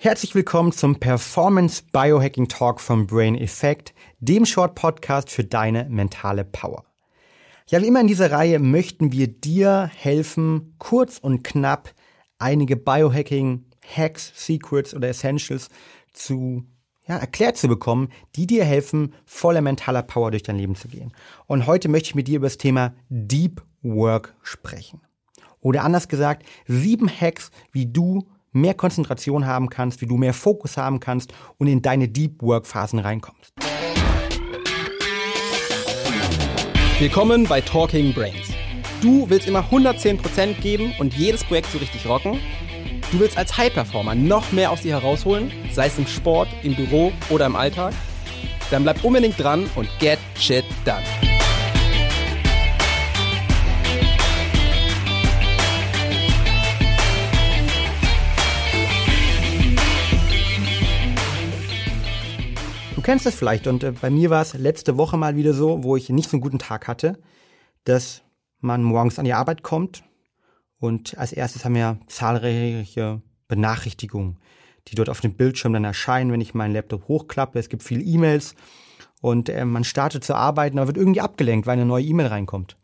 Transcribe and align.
Herzlich 0.00 0.32
willkommen 0.36 0.70
zum 0.70 1.00
Performance 1.00 1.82
Biohacking 1.90 2.46
Talk 2.46 2.80
vom 2.80 3.08
Brain 3.08 3.34
Effect, 3.34 3.92
dem 4.20 4.46
Short 4.46 4.76
Podcast 4.76 5.28
für 5.28 5.42
deine 5.42 5.86
mentale 5.90 6.44
Power. 6.44 6.84
Ja, 7.66 7.82
wie 7.82 7.88
immer 7.88 8.00
in 8.02 8.06
dieser 8.06 8.30
Reihe 8.30 8.60
möchten 8.60 9.10
wir 9.10 9.26
dir 9.26 9.90
helfen, 9.92 10.76
kurz 10.78 11.18
und 11.18 11.42
knapp 11.42 11.92
einige 12.38 12.76
Biohacking 12.76 13.64
Hacks, 13.84 14.32
Secrets 14.36 14.94
oder 14.94 15.08
Essentials 15.08 15.68
zu 16.12 16.64
ja, 17.08 17.16
erklärt 17.16 17.56
zu 17.56 17.66
bekommen, 17.66 18.10
die 18.36 18.46
dir 18.46 18.64
helfen, 18.64 19.14
voller 19.26 19.62
mentaler 19.62 20.04
Power 20.04 20.30
durch 20.30 20.44
dein 20.44 20.58
Leben 20.58 20.76
zu 20.76 20.86
gehen. 20.86 21.12
Und 21.48 21.66
heute 21.66 21.88
möchte 21.88 22.10
ich 22.10 22.14
mit 22.14 22.28
dir 22.28 22.36
über 22.36 22.46
das 22.46 22.58
Thema 22.58 22.94
Deep 23.08 23.62
Work 23.82 24.36
sprechen. 24.44 25.00
Oder 25.58 25.82
anders 25.82 26.06
gesagt, 26.06 26.46
sieben 26.68 27.10
Hacks, 27.10 27.50
wie 27.72 27.86
du 27.86 28.28
mehr 28.52 28.74
Konzentration 28.74 29.46
haben 29.46 29.68
kannst, 29.68 30.00
wie 30.00 30.06
du 30.06 30.16
mehr 30.16 30.34
Fokus 30.34 30.76
haben 30.76 31.00
kannst 31.00 31.32
und 31.58 31.66
in 31.66 31.82
deine 31.82 32.08
Deep 32.08 32.42
Work 32.42 32.66
Phasen 32.66 32.98
reinkommst. 32.98 33.52
Willkommen 36.98 37.44
bei 37.44 37.60
Talking 37.60 38.12
Brains. 38.12 38.48
Du 39.00 39.30
willst 39.30 39.46
immer 39.46 39.60
110% 39.70 40.60
geben 40.60 40.92
und 40.98 41.14
jedes 41.14 41.44
Projekt 41.44 41.70
so 41.70 41.78
richtig 41.78 42.08
rocken? 42.08 42.40
Du 43.12 43.20
willst 43.20 43.38
als 43.38 43.56
High-Performer 43.56 44.14
noch 44.14 44.50
mehr 44.52 44.72
aus 44.72 44.82
dir 44.82 45.00
herausholen, 45.00 45.52
sei 45.72 45.86
es 45.86 45.98
im 45.98 46.06
Sport, 46.06 46.48
im 46.62 46.74
Büro 46.74 47.12
oder 47.30 47.46
im 47.46 47.54
Alltag? 47.54 47.94
Dann 48.70 48.82
bleib 48.82 49.02
unbedingt 49.04 49.38
dran 49.38 49.70
und 49.76 49.88
get 50.00 50.18
shit 50.34 50.64
done. 50.84 51.04
Kennst 63.08 63.24
es 63.24 63.36
vielleicht 63.36 63.66
und 63.66 63.84
äh, 63.84 63.92
bei 63.92 64.10
mir 64.10 64.28
war 64.28 64.42
es 64.42 64.52
letzte 64.52 64.98
Woche 64.98 65.16
mal 65.16 65.34
wieder 65.34 65.54
so, 65.54 65.82
wo 65.82 65.96
ich 65.96 66.10
nicht 66.10 66.28
so 66.28 66.36
einen 66.36 66.42
guten 66.42 66.58
Tag 66.58 66.86
hatte, 66.88 67.18
dass 67.84 68.20
man 68.60 68.82
morgens 68.82 69.18
an 69.18 69.24
die 69.24 69.32
Arbeit 69.32 69.62
kommt 69.62 70.04
und 70.78 71.16
als 71.16 71.32
erstes 71.32 71.64
haben 71.64 71.74
wir 71.74 71.96
zahlreiche 72.08 73.22
Benachrichtigungen, 73.46 74.36
die 74.88 74.94
dort 74.94 75.08
auf 75.08 75.22
dem 75.22 75.32
Bildschirm 75.32 75.72
dann 75.72 75.84
erscheinen, 75.84 76.32
wenn 76.32 76.42
ich 76.42 76.52
meinen 76.52 76.74
Laptop 76.74 77.08
hochklappe. 77.08 77.58
Es 77.58 77.70
gibt 77.70 77.82
viele 77.82 78.02
E-Mails 78.02 78.54
und 79.22 79.48
äh, 79.48 79.64
man 79.64 79.84
startet 79.84 80.22
zu 80.22 80.34
arbeiten, 80.34 80.78
aber 80.78 80.88
wird 80.88 80.98
irgendwie 80.98 81.22
abgelenkt, 81.22 81.66
weil 81.66 81.78
eine 81.78 81.86
neue 81.86 82.04
E-Mail 82.04 82.26
reinkommt. 82.26 82.76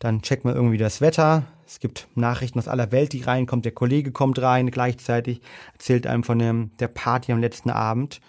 Dann 0.00 0.20
checkt 0.20 0.44
man 0.44 0.54
irgendwie 0.54 0.76
das 0.76 1.00
Wetter. 1.00 1.44
Es 1.66 1.80
gibt 1.80 2.08
Nachrichten 2.14 2.58
aus 2.58 2.68
aller 2.68 2.92
Welt, 2.92 3.14
die 3.14 3.22
reinkommt. 3.22 3.64
Der 3.64 3.72
Kollege 3.72 4.12
kommt 4.12 4.38
rein 4.42 4.70
gleichzeitig, 4.70 5.40
erzählt 5.72 6.06
einem 6.06 6.24
von 6.24 6.38
dem, 6.38 6.72
der 6.78 6.88
Party 6.88 7.32
am 7.32 7.40
letzten 7.40 7.70
Abend. 7.70 8.20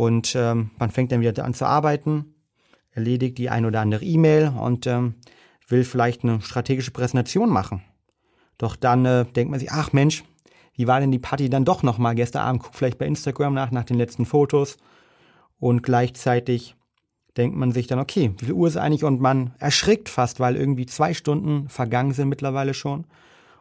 Und 0.00 0.34
ähm, 0.34 0.70
man 0.78 0.90
fängt 0.90 1.12
dann 1.12 1.20
wieder 1.20 1.44
an 1.44 1.52
zu 1.52 1.66
arbeiten, 1.66 2.34
erledigt 2.92 3.36
die 3.36 3.50
ein 3.50 3.66
oder 3.66 3.82
andere 3.82 4.02
E-Mail 4.02 4.48
und 4.48 4.86
ähm, 4.86 5.16
will 5.68 5.84
vielleicht 5.84 6.24
eine 6.24 6.40
strategische 6.40 6.90
Präsentation 6.90 7.50
machen. 7.50 7.82
Doch 8.56 8.76
dann 8.76 9.04
äh, 9.04 9.26
denkt 9.26 9.50
man 9.50 9.60
sich, 9.60 9.70
ach 9.72 9.92
Mensch, 9.92 10.24
wie 10.72 10.86
war 10.86 11.00
denn 11.00 11.10
die 11.12 11.18
Party 11.18 11.50
dann 11.50 11.66
doch 11.66 11.82
nochmal 11.82 12.14
gestern 12.14 12.46
Abend? 12.46 12.62
Guck 12.62 12.74
vielleicht 12.76 12.96
bei 12.96 13.04
Instagram 13.04 13.52
nach, 13.52 13.72
nach 13.72 13.84
den 13.84 13.98
letzten 13.98 14.24
Fotos. 14.24 14.78
Und 15.58 15.82
gleichzeitig 15.82 16.76
denkt 17.36 17.58
man 17.58 17.70
sich 17.70 17.86
dann, 17.86 17.98
okay, 17.98 18.32
wie 18.38 18.46
viel 18.46 18.54
Uhr 18.54 18.68
ist 18.68 18.78
eigentlich? 18.78 19.04
Und 19.04 19.20
man 19.20 19.52
erschrickt 19.58 20.08
fast, 20.08 20.40
weil 20.40 20.56
irgendwie 20.56 20.86
zwei 20.86 21.12
Stunden 21.12 21.68
vergangen 21.68 22.14
sind 22.14 22.30
mittlerweile 22.30 22.72
schon. 22.72 23.04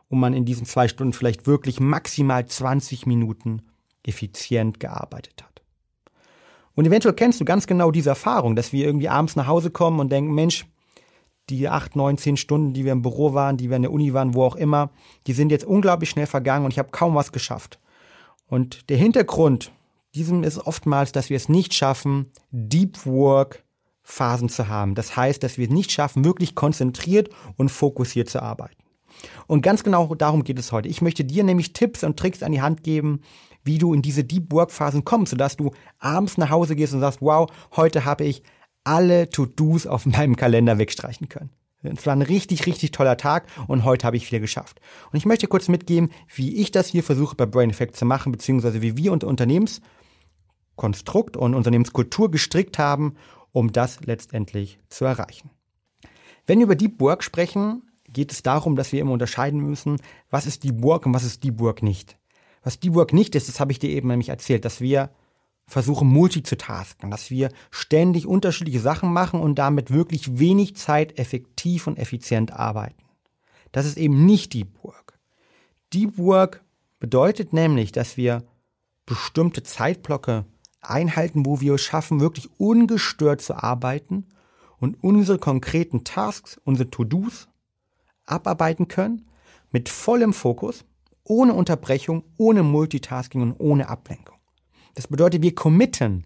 Und 0.07 0.21
man 0.21 0.33
in 0.33 0.45
diesen 0.45 0.65
zwei 0.65 0.87
Stunden 0.87 1.11
vielleicht 1.11 1.47
wirklich 1.47 1.81
maximal 1.81 2.45
20 2.45 3.07
Minuten 3.07 3.63
effizient 4.03 4.79
gearbeitet 4.79 5.43
hat. 5.43 5.58
Und 6.75 6.85
eventuell 6.85 7.15
kennst 7.15 7.39
du 7.41 7.45
ganz 7.45 7.67
genau 7.67 7.91
diese 7.91 8.09
Erfahrung, 8.09 8.55
dass 8.55 8.71
wir 8.71 8.85
irgendwie 8.85 9.09
abends 9.09 9.35
nach 9.35 9.47
Hause 9.47 9.69
kommen 9.69 9.99
und 9.99 10.11
denken, 10.11 10.33
Mensch, 10.33 10.65
die 11.49 11.67
acht, 11.67 11.95
neun, 11.95 12.17
zehn 12.17 12.37
Stunden, 12.37 12.73
die 12.73 12.85
wir 12.85 12.91
im 12.91 13.01
Büro 13.01 13.33
waren, 13.33 13.57
die 13.57 13.69
wir 13.69 13.75
in 13.75 13.81
der 13.81 13.91
Uni 13.91 14.13
waren, 14.13 14.35
wo 14.35 14.43
auch 14.43 14.55
immer, 14.55 14.91
die 15.27 15.33
sind 15.33 15.51
jetzt 15.51 15.65
unglaublich 15.65 16.09
schnell 16.09 16.27
vergangen 16.27 16.65
und 16.65 16.71
ich 16.71 16.79
habe 16.79 16.91
kaum 16.91 17.15
was 17.15 17.31
geschafft. 17.31 17.79
Und 18.47 18.89
der 18.89 18.97
Hintergrund 18.97 19.71
diesem 20.15 20.43
ist 20.43 20.59
oftmals, 20.59 21.11
dass 21.11 21.29
wir 21.29 21.37
es 21.37 21.49
nicht 21.49 21.73
schaffen, 21.73 22.31
Deep 22.51 23.05
Work 23.05 23.63
Phasen 24.01 24.49
zu 24.49 24.67
haben. 24.67 24.95
Das 24.95 25.15
heißt, 25.15 25.43
dass 25.43 25.57
wir 25.57 25.67
es 25.67 25.73
nicht 25.73 25.91
schaffen, 25.91 26.25
wirklich 26.25 26.55
konzentriert 26.55 27.29
und 27.57 27.69
fokussiert 27.69 28.27
zu 28.27 28.41
arbeiten. 28.41 28.75
Und 29.47 29.61
ganz 29.61 29.83
genau 29.83 30.15
darum 30.15 30.43
geht 30.43 30.57
es 30.57 30.71
heute. 30.71 30.89
Ich 30.89 31.01
möchte 31.01 31.23
dir 31.23 31.43
nämlich 31.43 31.73
Tipps 31.73 32.03
und 32.03 32.17
Tricks 32.17 32.41
an 32.41 32.51
die 32.51 32.61
Hand 32.61 32.83
geben, 32.83 33.21
wie 33.63 33.77
du 33.77 33.93
in 33.93 34.01
diese 34.01 34.23
Deep 34.23 34.51
Work 34.51 34.71
Phasen 34.71 35.05
kommst, 35.05 35.31
sodass 35.31 35.57
du 35.57 35.71
abends 35.99 36.37
nach 36.37 36.49
Hause 36.49 36.75
gehst 36.75 36.93
und 36.93 37.01
sagst, 37.01 37.21
wow, 37.21 37.49
heute 37.75 38.05
habe 38.05 38.23
ich 38.23 38.43
alle 38.83 39.29
To-Dos 39.29 39.87
auf 39.87 40.05
meinem 40.05 40.35
Kalender 40.35 40.77
wegstreichen 40.77 41.29
können. 41.29 41.51
Es 41.81 42.05
war 42.05 42.13
ein 42.13 42.21
richtig, 42.21 42.65
richtig 42.65 42.91
toller 42.91 43.15
Tag 43.15 43.47
und 43.67 43.85
heute 43.85 44.05
habe 44.05 44.17
ich 44.17 44.27
viel 44.27 44.41
geschafft. 44.41 44.81
Und 45.11 45.17
ich 45.17 45.25
möchte 45.25 45.47
kurz 45.47 45.69
mitgeben, 45.69 46.09
wie 46.35 46.57
ich 46.57 46.71
das 46.71 46.87
hier 46.87 47.03
versuche 47.03 47.37
bei 47.37 47.45
Brain 47.45 47.69
Effect 47.69 47.95
zu 47.95 48.03
machen, 48.03 48.33
beziehungsweise 48.33 48.81
wie 48.81 48.97
wir 48.97 49.13
unser 49.13 49.27
Unternehmenskonstrukt 49.27 51.37
und 51.37 51.55
Unternehmenskultur 51.55 52.31
gestrickt 52.31 52.77
haben, 52.77 53.15
um 53.53 53.71
das 53.71 54.01
letztendlich 54.01 54.81
zu 54.89 55.05
erreichen. 55.05 55.51
Wenn 56.45 56.59
wir 56.59 56.65
über 56.65 56.75
Deep 56.75 56.99
Work 56.99 57.23
sprechen, 57.23 57.83
geht 58.11 58.33
es 58.33 58.43
darum, 58.43 58.75
dass 58.75 58.91
wir 58.91 58.99
immer 58.99 59.13
unterscheiden 59.13 59.61
müssen, 59.61 60.01
was 60.29 60.47
ist 60.47 60.65
Deep 60.65 60.83
Work 60.83 61.05
und 61.05 61.13
was 61.13 61.23
ist 61.23 61.45
Deep 61.45 61.59
Work 61.59 61.81
nicht. 61.81 62.18
Was 62.69 62.79
Deep 62.79 62.93
Work 62.93 63.13
nicht 63.13 63.33
ist, 63.33 63.49
das 63.49 63.59
habe 63.59 63.71
ich 63.71 63.79
dir 63.79 63.89
eben 63.89 64.09
nämlich 64.09 64.29
erzählt, 64.29 64.63
dass 64.63 64.79
wir 64.79 65.09
versuchen 65.65 66.07
multitasken, 66.07 67.09
dass 67.09 67.31
wir 67.31 67.49
ständig 67.71 68.27
unterschiedliche 68.27 68.79
Sachen 68.79 69.11
machen 69.11 69.39
und 69.39 69.55
damit 69.55 69.89
wirklich 69.89 70.37
wenig 70.37 70.75
Zeit 70.75 71.17
effektiv 71.17 71.87
und 71.87 71.97
effizient 71.97 72.53
arbeiten. 72.53 73.01
Das 73.71 73.87
ist 73.87 73.97
eben 73.97 74.23
nicht 74.27 74.53
Deep 74.53 74.67
Work. 74.83 75.17
Deep 75.93 76.19
Work 76.19 76.63
bedeutet 76.99 77.53
nämlich, 77.53 77.91
dass 77.91 78.17
wir 78.17 78.43
bestimmte 79.07 79.63
Zeitblöcke 79.63 80.45
einhalten, 80.79 81.47
wo 81.47 81.61
wir 81.61 81.73
es 81.73 81.81
schaffen, 81.81 82.19
wirklich 82.19 82.51
ungestört 82.59 83.41
zu 83.41 83.55
arbeiten 83.55 84.27
und 84.77 85.03
unsere 85.03 85.39
konkreten 85.39 86.03
Tasks, 86.03 86.61
unsere 86.65 86.91
To-Dos 86.91 87.47
abarbeiten 88.27 88.87
können 88.87 89.25
mit 89.71 89.89
vollem 89.89 90.33
Fokus 90.33 90.85
ohne 91.29 91.53
Unterbrechung, 91.53 92.23
ohne 92.37 92.63
Multitasking 92.63 93.41
und 93.41 93.53
ohne 93.59 93.87
Ablenkung. 93.87 94.37
Das 94.95 95.07
bedeutet, 95.07 95.43
wir 95.43 95.55
committen 95.55 96.25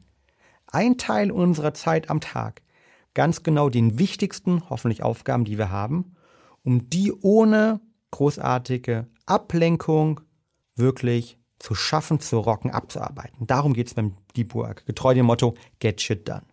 ein 0.68 0.98
Teil 0.98 1.30
unserer 1.30 1.74
Zeit 1.74 2.10
am 2.10 2.22
Tag 2.22 2.62
ganz 3.14 3.44
genau 3.44 3.70
den 3.70 4.00
wichtigsten, 4.00 4.70
hoffentlich 4.70 5.04
Aufgaben, 5.04 5.46
die 5.46 5.58
wir 5.58 5.70
haben, 5.70 6.16
um 6.64 6.90
die 6.90 7.12
ohne 7.12 7.82
großartige 8.12 9.08
Ablenkung 9.26 10.22
wirklich 10.76 11.38
zu 11.60 11.76
schaffen, 11.76 12.20
zu 12.20 12.40
rocken, 12.40 12.72
abzuarbeiten. 12.72 13.46
Darum 13.46 13.74
geht 13.74 13.88
es 13.88 13.94
beim 13.94 14.16
Deep 14.36 14.56
Work, 14.56 14.86
getreu 14.86 15.14
dem 15.14 15.26
Motto 15.26 15.54
Get 15.80 16.02
Shit 16.02 16.28
Done. 16.28 16.44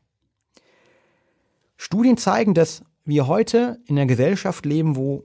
Studien 1.77 2.17
zeigen, 2.17 2.53
dass 2.53 2.83
wir 3.05 3.27
heute 3.27 3.81
in 3.87 3.97
einer 3.97 4.07
Gesellschaft 4.07 4.67
leben, 4.67 4.97
wo 4.97 5.25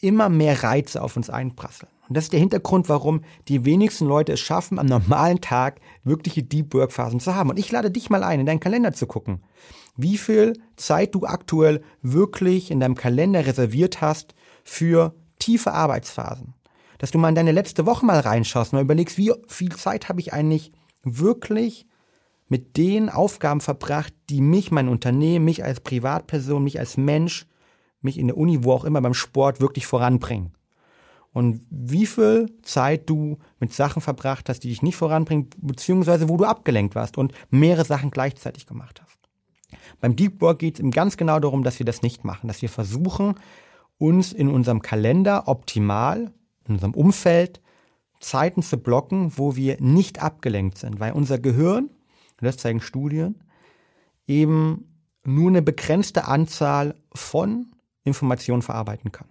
immer 0.00 0.28
mehr 0.28 0.62
Reize 0.62 1.02
auf 1.02 1.16
uns 1.16 1.30
einprasseln. 1.30 1.90
Und 2.08 2.16
das 2.16 2.24
ist 2.24 2.32
der 2.32 2.40
Hintergrund, 2.40 2.88
warum 2.88 3.22
die 3.48 3.64
wenigsten 3.64 4.06
Leute 4.06 4.32
es 4.32 4.40
schaffen, 4.40 4.78
am 4.78 4.86
normalen 4.86 5.40
Tag 5.40 5.80
wirkliche 6.04 6.42
Deep 6.42 6.72
Work 6.74 6.92
Phasen 6.92 7.20
zu 7.20 7.34
haben. 7.34 7.50
Und 7.50 7.58
ich 7.58 7.70
lade 7.72 7.90
dich 7.90 8.10
mal 8.10 8.22
ein, 8.22 8.40
in 8.40 8.46
deinen 8.46 8.60
Kalender 8.60 8.92
zu 8.92 9.06
gucken, 9.06 9.42
wie 9.96 10.18
viel 10.18 10.54
Zeit 10.76 11.14
du 11.14 11.24
aktuell 11.24 11.82
wirklich 12.02 12.70
in 12.70 12.80
deinem 12.80 12.94
Kalender 12.94 13.46
reserviert 13.46 14.00
hast 14.00 14.34
für 14.62 15.14
tiefe 15.38 15.72
Arbeitsphasen. 15.72 16.54
Dass 16.98 17.10
du 17.10 17.18
mal 17.18 17.30
in 17.30 17.34
deine 17.34 17.52
letzte 17.52 17.86
Woche 17.86 18.06
mal 18.06 18.20
reinschaust 18.20 18.72
und 18.72 18.78
mal 18.78 18.84
überlegst, 18.84 19.18
wie 19.18 19.32
viel 19.48 19.74
Zeit 19.74 20.08
habe 20.08 20.20
ich 20.20 20.32
eigentlich 20.32 20.72
wirklich 21.02 21.86
mit 22.48 22.76
den 22.76 23.08
Aufgaben 23.08 23.60
verbracht, 23.60 24.14
die 24.30 24.40
mich, 24.40 24.70
mein 24.70 24.88
Unternehmen, 24.88 25.44
mich 25.44 25.64
als 25.64 25.80
Privatperson, 25.80 26.62
mich 26.62 26.78
als 26.78 26.96
Mensch, 26.96 27.46
mich 28.00 28.18
in 28.18 28.28
der 28.28 28.36
Uni, 28.36 28.62
wo 28.62 28.72
auch 28.72 28.84
immer 28.84 29.00
beim 29.00 29.14
Sport 29.14 29.60
wirklich 29.60 29.86
voranbringen 29.86 30.55
und 31.36 31.60
wie 31.68 32.06
viel 32.06 32.50
Zeit 32.62 33.10
du 33.10 33.36
mit 33.60 33.70
Sachen 33.70 34.00
verbracht 34.00 34.48
hast, 34.48 34.60
die 34.60 34.70
dich 34.70 34.80
nicht 34.80 34.96
voranbringen, 34.96 35.50
beziehungsweise 35.58 36.30
wo 36.30 36.38
du 36.38 36.46
abgelenkt 36.46 36.94
warst 36.94 37.18
und 37.18 37.34
mehrere 37.50 37.84
Sachen 37.84 38.10
gleichzeitig 38.10 38.66
gemacht 38.66 39.02
hast. 39.02 39.18
Beim 40.00 40.16
Deep 40.16 40.40
Work 40.40 40.60
geht 40.60 40.76
es 40.76 40.80
ihm 40.80 40.92
ganz 40.92 41.18
genau 41.18 41.38
darum, 41.38 41.62
dass 41.62 41.78
wir 41.78 41.84
das 41.84 42.00
nicht 42.00 42.24
machen, 42.24 42.48
dass 42.48 42.62
wir 42.62 42.70
versuchen, 42.70 43.34
uns 43.98 44.32
in 44.32 44.48
unserem 44.48 44.80
Kalender 44.80 45.46
optimal, 45.46 46.32
in 46.66 46.76
unserem 46.76 46.94
Umfeld, 46.94 47.60
Zeiten 48.18 48.62
zu 48.62 48.78
blocken, 48.78 49.36
wo 49.36 49.56
wir 49.56 49.76
nicht 49.78 50.22
abgelenkt 50.22 50.78
sind, 50.78 51.00
weil 51.00 51.12
unser 51.12 51.38
Gehirn, 51.38 51.90
das 52.38 52.56
zeigen 52.56 52.80
Studien, 52.80 53.42
eben 54.26 54.88
nur 55.22 55.50
eine 55.50 55.60
begrenzte 55.60 56.28
Anzahl 56.28 56.94
von 57.12 57.72
Informationen 58.04 58.62
verarbeiten 58.62 59.12
kann. 59.12 59.28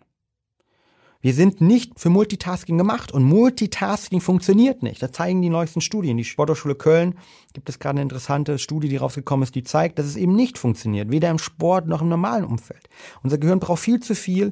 Wir 1.26 1.34
sind 1.34 1.60
nicht 1.60 2.00
für 2.00 2.12
Multitasking 2.12 2.78
gemacht 2.78 3.12
und 3.12 3.24
Multitasking 3.24 4.22
funktioniert 4.22 4.84
nicht. 4.84 5.02
Das 5.02 5.12
zeigen 5.12 5.42
die 5.42 5.50
neuesten 5.50 5.82
Studien. 5.82 6.18
Die 6.18 6.24
Sporthochschule 6.24 6.76
Köln 6.76 7.16
gibt 7.54 7.68
es 7.68 7.80
gerade 7.80 7.94
eine 7.94 8.04
interessante 8.04 8.60
Studie, 8.60 8.90
die 8.90 8.98
rausgekommen 8.98 9.42
ist, 9.42 9.56
die 9.56 9.64
zeigt, 9.64 9.98
dass 9.98 10.06
es 10.06 10.18
eben 10.18 10.36
nicht 10.36 10.60
funktioniert, 10.60 11.10
weder 11.10 11.32
im 11.32 11.40
Sport 11.40 11.88
noch 11.88 12.04
im 12.04 12.10
normalen 12.10 12.46
Umfeld. 12.46 12.90
Unser 13.24 13.40
Gehirn 13.40 13.60
braucht 13.60 13.80
viel 13.80 14.00
zu 14.02 14.14
viel 14.14 14.52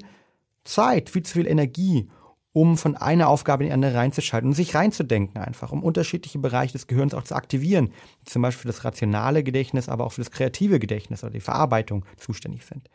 Zeit, 0.63 1.11
viel 1.11 1.21
zu 1.21 1.33
viel 1.33 1.45
Energie, 1.45 2.09
um 2.53 2.75
von 2.75 2.95
einer 2.95 3.29
Aufgabe 3.29 3.65
in 3.65 3.67
die 3.67 3.73
andere 3.73 3.93
reinzuschalten 3.93 4.49
und 4.49 4.55
sich 4.55 4.73
reinzudenken 4.73 5.39
einfach, 5.43 5.71
um 5.71 5.83
unterschiedliche 5.83 6.39
Bereiche 6.39 6.73
des 6.73 6.87
Gehirns 6.87 7.13
auch 7.13 7.23
zu 7.23 7.35
aktivieren, 7.35 7.93
die 8.21 8.31
zum 8.31 8.41
Beispiel 8.41 8.61
für 8.61 8.69
das 8.69 8.83
rationale 8.83 9.43
Gedächtnis, 9.43 9.89
aber 9.89 10.07
auch 10.07 10.13
für 10.13 10.21
das 10.21 10.31
kreative 10.31 10.79
Gedächtnis 10.79 11.23
oder 11.23 11.33
die 11.33 11.39
Verarbeitung 11.39 12.03
zuständig 12.17 12.65
sind. 12.65 12.89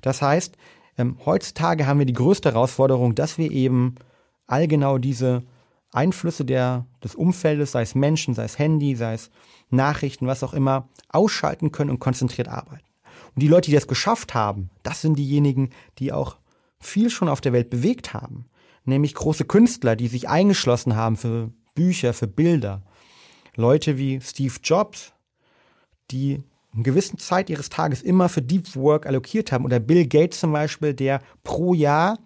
Das 0.00 0.22
heißt, 0.22 0.56
ähm, 0.98 1.18
heutzutage 1.24 1.86
haben 1.86 1.98
wir 1.98 2.06
die 2.06 2.12
größte 2.12 2.52
Herausforderung, 2.52 3.14
dass 3.14 3.38
wir 3.38 3.50
eben 3.50 3.96
all 4.46 4.68
genau 4.68 4.98
diese 4.98 5.42
Einflüsse 5.90 6.44
der, 6.44 6.86
des 7.02 7.14
Umfeldes, 7.14 7.72
sei 7.72 7.82
es 7.82 7.94
Menschen, 7.94 8.34
sei 8.34 8.44
es 8.44 8.58
Handy, 8.58 8.94
sei 8.96 9.14
es 9.14 9.30
Nachrichten, 9.70 10.26
was 10.26 10.42
auch 10.42 10.54
immer, 10.54 10.88
ausschalten 11.08 11.72
können 11.72 11.90
und 11.90 11.98
konzentriert 11.98 12.48
arbeiten. 12.48 12.84
Und 13.34 13.42
die 13.42 13.48
Leute, 13.48 13.70
die 13.70 13.76
das 13.76 13.86
geschafft 13.86 14.34
haben, 14.34 14.70
das 14.82 15.00
sind 15.00 15.18
diejenigen, 15.18 15.70
die 15.98 16.12
auch 16.12 16.36
viel 16.78 17.10
schon 17.10 17.28
auf 17.28 17.40
der 17.40 17.52
Welt 17.52 17.70
bewegt 17.70 18.12
haben 18.12 18.46
nämlich 18.84 19.14
große 19.14 19.44
Künstler, 19.44 19.96
die 19.96 20.08
sich 20.08 20.28
eingeschlossen 20.28 20.96
haben 20.96 21.16
für 21.16 21.52
Bücher, 21.74 22.12
für 22.12 22.26
Bilder. 22.26 22.82
Leute 23.54 23.98
wie 23.98 24.20
Steve 24.20 24.54
Jobs, 24.62 25.12
die 26.10 26.42
eine 26.72 26.82
gewisse 26.82 27.16
Zeit 27.16 27.50
ihres 27.50 27.68
Tages 27.68 28.02
immer 28.02 28.28
für 28.28 28.42
Deep 28.42 28.74
Work 28.76 29.06
allokiert 29.06 29.52
haben. 29.52 29.64
Oder 29.64 29.80
Bill 29.80 30.06
Gates 30.06 30.40
zum 30.40 30.52
Beispiel, 30.52 30.94
der 30.94 31.20
pro 31.44 31.74
Jahr 31.74 32.18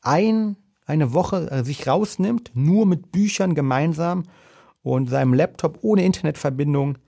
ein, 0.00 0.56
eine 0.86 1.12
Woche 1.12 1.50
äh, 1.50 1.64
sich 1.64 1.86
rausnimmt, 1.86 2.50
nur 2.54 2.86
mit 2.86 3.12
Büchern 3.12 3.54
gemeinsam 3.54 4.24
und 4.82 5.08
seinem 5.08 5.34
Laptop 5.34 5.78
ohne 5.82 6.04
Internetverbindung 6.04 6.98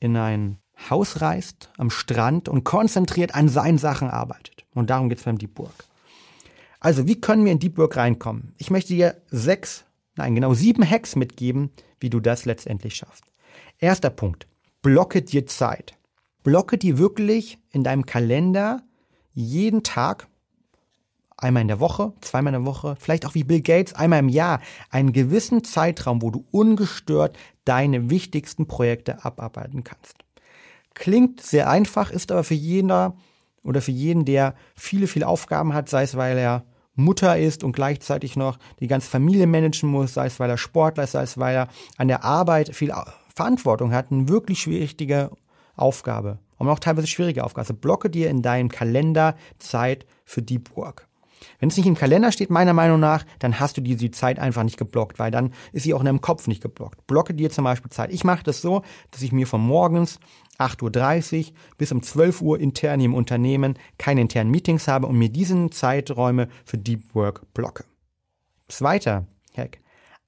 in 0.00 0.16
ein 0.16 0.58
Haus 0.88 1.20
reist 1.20 1.70
am 1.76 1.90
Strand 1.90 2.48
und 2.48 2.64
konzentriert 2.64 3.34
an 3.34 3.48
seinen 3.48 3.78
Sachen 3.78 4.08
arbeitet. 4.08 4.64
Und 4.74 4.90
darum 4.90 5.08
geht 5.08 5.18
es 5.18 5.24
beim 5.24 5.38
Deep 5.38 5.58
Work. 5.58 5.84
Also, 6.80 7.06
wie 7.06 7.20
können 7.20 7.44
wir 7.44 7.52
in 7.52 7.58
Deep 7.58 7.76
Work 7.76 7.96
reinkommen? 7.96 8.54
Ich 8.56 8.70
möchte 8.70 8.94
dir 8.94 9.20
sechs, 9.30 9.84
nein, 10.16 10.34
genau 10.34 10.54
sieben 10.54 10.88
Hacks 10.88 11.14
mitgeben, 11.14 11.70
wie 12.00 12.08
du 12.08 12.20
das 12.20 12.46
letztendlich 12.46 12.96
schaffst. 12.96 13.24
Erster 13.78 14.10
Punkt. 14.10 14.46
Blocke 14.80 15.20
dir 15.20 15.46
Zeit. 15.46 15.94
Blocke 16.42 16.78
dir 16.78 16.98
wirklich 16.98 17.58
in 17.70 17.84
deinem 17.84 18.06
Kalender 18.06 18.82
jeden 19.34 19.82
Tag, 19.82 20.28
einmal 21.36 21.62
in 21.62 21.68
der 21.68 21.80
Woche, 21.80 22.12
zweimal 22.20 22.54
in 22.54 22.64
der 22.64 22.70
Woche, 22.70 22.96
vielleicht 22.98 23.26
auch 23.26 23.34
wie 23.34 23.44
Bill 23.44 23.60
Gates, 23.60 23.94
einmal 23.94 24.20
im 24.20 24.28
Jahr, 24.28 24.60
einen 24.90 25.12
gewissen 25.12 25.64
Zeitraum, 25.64 26.22
wo 26.22 26.30
du 26.30 26.44
ungestört 26.50 27.36
deine 27.64 28.10
wichtigsten 28.10 28.66
Projekte 28.66 29.24
abarbeiten 29.24 29.84
kannst. 29.84 30.14
Klingt 30.94 31.40
sehr 31.40 31.70
einfach, 31.70 32.10
ist 32.10 32.32
aber 32.32 32.44
für 32.44 32.54
jeder 32.54 33.16
oder 33.62 33.80
für 33.80 33.92
jeden, 33.92 34.24
der 34.24 34.54
viele, 34.74 35.06
viele 35.06 35.28
Aufgaben 35.28 35.74
hat, 35.74 35.88
sei 35.88 36.02
es 36.02 36.16
weil 36.16 36.38
er 36.38 36.64
Mutter 36.94 37.38
ist 37.38 37.64
und 37.64 37.72
gleichzeitig 37.72 38.36
noch 38.36 38.58
die 38.80 38.86
ganze 38.86 39.08
Familie 39.08 39.46
managen 39.46 39.88
muss, 39.88 40.14
sei 40.14 40.26
es 40.26 40.40
weil 40.40 40.50
er 40.50 40.58
Sportler 40.58 41.04
ist, 41.04 41.12
sei 41.12 41.22
es 41.22 41.38
weil 41.38 41.54
er 41.54 41.68
an 41.96 42.08
der 42.08 42.24
Arbeit 42.24 42.74
viel 42.74 42.92
Verantwortung 43.34 43.92
hat, 43.92 44.10
eine 44.10 44.28
wirklich 44.28 44.60
schwierige 44.60 45.30
Aufgabe. 45.80 46.38
Und 46.58 46.68
auch 46.68 46.78
teilweise 46.78 47.06
schwierige 47.06 47.44
Aufgabe. 47.44 47.62
Also 47.62 47.74
blocke 47.74 48.10
dir 48.10 48.28
in 48.28 48.42
deinem 48.42 48.68
Kalender 48.68 49.34
Zeit 49.58 50.06
für 50.24 50.42
Deep 50.42 50.76
Work. 50.76 51.08
Wenn 51.58 51.68
es 51.68 51.76
nicht 51.76 51.86
im 51.86 51.94
Kalender 51.94 52.32
steht, 52.32 52.50
meiner 52.50 52.72
Meinung 52.72 53.00
nach, 53.00 53.24
dann 53.38 53.58
hast 53.60 53.76
du 53.76 53.80
diese 53.80 54.10
Zeit 54.10 54.38
einfach 54.38 54.62
nicht 54.62 54.76
geblockt, 54.76 55.18
weil 55.18 55.30
dann 55.30 55.52
ist 55.72 55.84
sie 55.84 55.94
auch 55.94 56.00
in 56.00 56.06
deinem 56.06 56.20
Kopf 56.20 56.46
nicht 56.46 56.62
geblockt. 56.62 57.06
Blocke 57.06 57.34
dir 57.34 57.50
zum 57.50 57.64
Beispiel 57.64 57.90
Zeit. 57.90 58.12
Ich 58.12 58.24
mache 58.24 58.44
das 58.44 58.60
so, 58.60 58.82
dass 59.10 59.22
ich 59.22 59.32
mir 59.32 59.46
von 59.46 59.60
morgens 59.60 60.18
8.30 60.58 61.48
Uhr 61.48 61.54
bis 61.78 61.92
um 61.92 62.02
12 62.02 62.42
Uhr 62.42 62.60
intern 62.60 63.00
im 63.00 63.14
Unternehmen 63.14 63.78
keine 63.98 64.20
internen 64.20 64.50
Meetings 64.50 64.88
habe 64.88 65.06
und 65.06 65.18
mir 65.18 65.30
diesen 65.30 65.72
Zeiträume 65.72 66.48
für 66.64 66.78
Deep 66.78 67.14
Work 67.14 67.52
blocke. 67.54 67.84
Zweiter 68.68 69.26
Hack. 69.56 69.78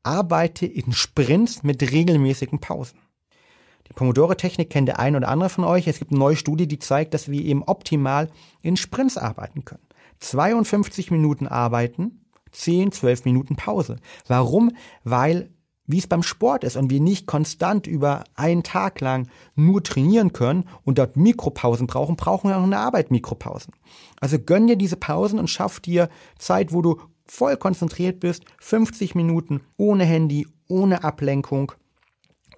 Arbeite 0.03 0.67
in 0.67 0.93
Sprints 0.93 1.63
mit 1.63 1.83
regelmäßigen 1.83 2.59
Pausen. 2.59 2.99
Die 3.89 3.93
Pomodoro-Technik 3.95 4.71
kennt 4.71 4.89
der 4.89 4.99
ein 4.99 5.17
oder 5.17 5.29
andere 5.29 5.49
von 5.49 5.65
euch. 5.65 5.87
Es 5.87 5.99
gibt 5.99 6.13
eine 6.13 6.21
neue 6.21 6.37
Studie, 6.37 6.67
die 6.67 6.79
zeigt, 6.79 7.15
dass 7.15 7.31
wir 7.31 7.43
eben 7.43 7.63
optimal 7.63 8.31
in 8.63 8.77
Sprints 8.77 9.19
arbeiten 9.19 9.65
können. 9.65 9.87
52 10.21 11.11
Minuten 11.11 11.47
arbeiten, 11.47 12.25
10, 12.53 12.93
12 12.93 13.25
Minuten 13.25 13.57
Pause. 13.57 13.97
Warum? 14.27 14.73
Weil 15.05 15.51
wie 15.87 15.99
es 15.99 16.07
beim 16.07 16.23
Sport 16.23 16.65
ist 16.65 16.77
und 16.77 16.91
wir 16.91 17.01
nicht 17.01 17.27
konstant 17.27 17.87
über 17.87 18.25
einen 18.35 18.63
Tag 18.63 19.01
lang 19.01 19.29
nur 19.57 19.83
trainieren 19.83 20.33
können 20.33 20.65
und 20.85 20.99
dort 20.99 21.17
Mikropausen 21.17 21.87
brauchen, 21.87 22.17
brauchen 22.17 22.51
wir 22.51 22.57
auch 22.57 22.63
eine 22.63 22.79
Arbeit 22.79 23.11
Mikropausen. 23.11 23.75
Also 24.21 24.39
gönn 24.39 24.69
dir 24.69 24.77
diese 24.77 24.97
Pausen 24.97 25.39
und 25.39 25.51
schaff 25.51 25.81
dir 25.81 26.09
Zeit, 26.39 26.73
wo 26.73 26.83
du 26.83 27.01
voll 27.27 27.57
konzentriert 27.57 28.21
bist, 28.21 28.45
50 28.61 29.15
Minuten 29.15 29.61
ohne 29.77 30.05
Handy, 30.05 30.47
ohne 30.69 31.03
Ablenkung, 31.03 31.73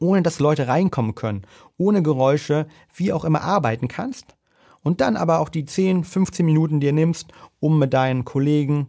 ohne 0.01 0.23
dass 0.23 0.39
Leute 0.39 0.69
reinkommen 0.69 1.15
können, 1.15 1.43
ohne 1.77 2.03
Geräusche, 2.03 2.67
wie 2.95 3.13
auch 3.13 3.25
immer 3.25 3.43
arbeiten 3.43 3.89
kannst. 3.89 4.37
Und 4.83 5.01
dann 5.01 5.17
aber 5.17 5.41
auch 5.41 5.49
die 5.49 5.65
10, 5.65 6.05
15 6.05 6.45
Minuten 6.45 6.81
dir 6.81 6.93
nimmst, 6.93 7.33
um 7.59 7.79
mit 7.79 7.95
deinen 7.95 8.25
Kollegen 8.25 8.89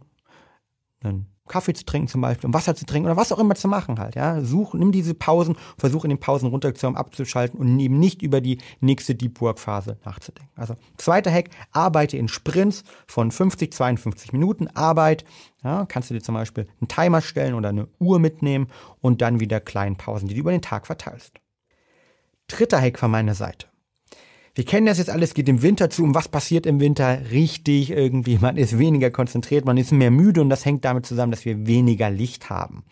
einen 1.02 1.35
Kaffee 1.46 1.74
zu 1.74 1.84
trinken 1.84 2.08
zum 2.08 2.20
Beispiel, 2.20 2.46
um 2.46 2.54
Wasser 2.54 2.74
zu 2.74 2.86
trinken 2.86 3.06
oder 3.06 3.16
was 3.16 3.32
auch 3.32 3.38
immer 3.38 3.54
zu 3.54 3.68
machen 3.68 3.98
halt, 3.98 4.14
ja. 4.14 4.40
Such, 4.40 4.74
nimm 4.74 4.92
diese 4.92 5.14
Pausen, 5.14 5.56
versuch 5.78 6.04
in 6.04 6.10
den 6.10 6.20
Pausen 6.20 6.48
runterzukommen, 6.48 6.98
abzuschalten 6.98 7.58
und 7.58 7.78
eben 7.78 7.98
nicht 7.98 8.22
über 8.22 8.40
die 8.40 8.58
nächste 8.80 9.14
Deep 9.14 9.40
Work 9.40 9.58
Phase 9.58 9.96
nachzudenken. 10.04 10.50
Also, 10.56 10.76
zweiter 10.96 11.30
Hack, 11.30 11.50
arbeite 11.72 12.16
in 12.16 12.28
Sprints 12.28 12.84
von 13.06 13.30
50, 13.30 13.72
52 13.72 14.32
Minuten 14.32 14.68
Arbeit. 14.68 15.24
Ja, 15.62 15.86
kannst 15.86 16.10
du 16.10 16.14
dir 16.14 16.22
zum 16.22 16.34
Beispiel 16.34 16.66
einen 16.80 16.88
Timer 16.88 17.20
stellen 17.20 17.54
oder 17.54 17.70
eine 17.70 17.88
Uhr 17.98 18.18
mitnehmen 18.18 18.68
und 19.00 19.22
dann 19.22 19.40
wieder 19.40 19.60
kleinen 19.60 19.96
Pausen, 19.96 20.28
die 20.28 20.34
du 20.34 20.40
über 20.40 20.52
den 20.52 20.62
Tag 20.62 20.86
verteilst. 20.86 21.32
Dritter 22.48 22.80
Hack 22.80 22.98
von 22.98 23.10
meiner 23.10 23.34
Seite. 23.34 23.66
Wir 24.56 24.64
kennen 24.64 24.86
das 24.86 24.96
jetzt 24.96 25.10
alles, 25.10 25.34
geht 25.34 25.50
im 25.50 25.60
Winter 25.60 25.90
zu. 25.90 26.02
Und 26.02 26.14
was 26.14 26.28
passiert 26.28 26.64
im 26.64 26.80
Winter? 26.80 27.30
Richtig 27.30 27.90
irgendwie. 27.90 28.38
Man 28.40 28.56
ist 28.56 28.78
weniger 28.78 29.10
konzentriert, 29.10 29.66
man 29.66 29.76
ist 29.76 29.92
mehr 29.92 30.10
müde 30.10 30.40
und 30.40 30.48
das 30.48 30.64
hängt 30.64 30.86
damit 30.86 31.04
zusammen, 31.04 31.30
dass 31.30 31.44
wir 31.44 31.66
weniger 31.66 32.08
Licht 32.08 32.48
haben. 32.48 32.82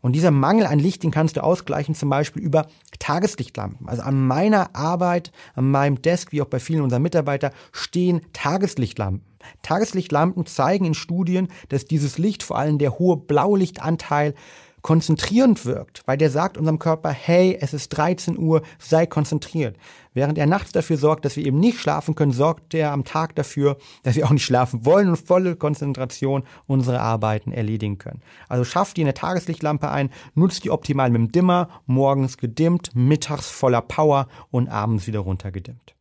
Und 0.00 0.14
dieser 0.14 0.30
Mangel 0.30 0.64
an 0.64 0.78
Licht, 0.78 1.02
den 1.02 1.10
kannst 1.10 1.36
du 1.36 1.44
ausgleichen, 1.44 1.94
zum 1.94 2.08
Beispiel 2.08 2.42
über 2.42 2.66
Tageslichtlampen. 2.98 3.88
Also 3.88 4.02
an 4.02 4.26
meiner 4.26 4.74
Arbeit, 4.74 5.32
an 5.54 5.70
meinem 5.70 6.00
Desk, 6.00 6.32
wie 6.32 6.40
auch 6.40 6.46
bei 6.46 6.58
vielen 6.58 6.80
unserer 6.80 6.98
Mitarbeiter, 6.98 7.52
stehen 7.72 8.22
Tageslichtlampen. 8.32 9.22
Tageslichtlampen 9.60 10.46
zeigen 10.46 10.86
in 10.86 10.94
Studien, 10.94 11.48
dass 11.68 11.84
dieses 11.84 12.16
Licht, 12.16 12.42
vor 12.42 12.58
allem 12.58 12.78
der 12.78 12.98
hohe 12.98 13.18
Blaulichtanteil, 13.18 14.34
konzentrierend 14.82 15.64
wirkt, 15.64 16.02
weil 16.06 16.18
der 16.18 16.30
sagt 16.30 16.58
unserem 16.58 16.78
Körper, 16.78 17.10
hey, 17.10 17.56
es 17.60 17.72
ist 17.72 17.90
13 17.90 18.36
Uhr, 18.36 18.62
sei 18.78 19.06
konzentriert. 19.06 19.76
Während 20.12 20.36
er 20.36 20.46
nachts 20.46 20.72
dafür 20.72 20.96
sorgt, 20.98 21.24
dass 21.24 21.36
wir 21.36 21.46
eben 21.46 21.60
nicht 21.60 21.78
schlafen 21.78 22.14
können, 22.14 22.32
sorgt 22.32 22.74
er 22.74 22.92
am 22.92 23.04
Tag 23.04 23.34
dafür, 23.36 23.78
dass 24.02 24.16
wir 24.16 24.26
auch 24.26 24.30
nicht 24.30 24.44
schlafen 24.44 24.84
wollen 24.84 25.08
und 25.08 25.16
volle 25.16 25.56
Konzentration 25.56 26.42
unsere 26.66 27.00
Arbeiten 27.00 27.52
erledigen 27.52 27.98
können. 27.98 28.20
Also 28.48 28.64
schafft 28.64 28.96
dir 28.96 29.04
eine 29.04 29.14
Tageslichtlampe 29.14 29.88
ein, 29.88 30.10
nutzt 30.34 30.64
die 30.64 30.70
optimal 30.70 31.10
mit 31.10 31.20
dem 31.20 31.32
Dimmer, 31.32 31.68
morgens 31.86 32.36
gedimmt, 32.36 32.90
mittags 32.94 33.48
voller 33.48 33.80
Power 33.80 34.26
und 34.50 34.68
abends 34.68 35.06
wieder 35.06 35.20
runtergedimmt. 35.20 35.94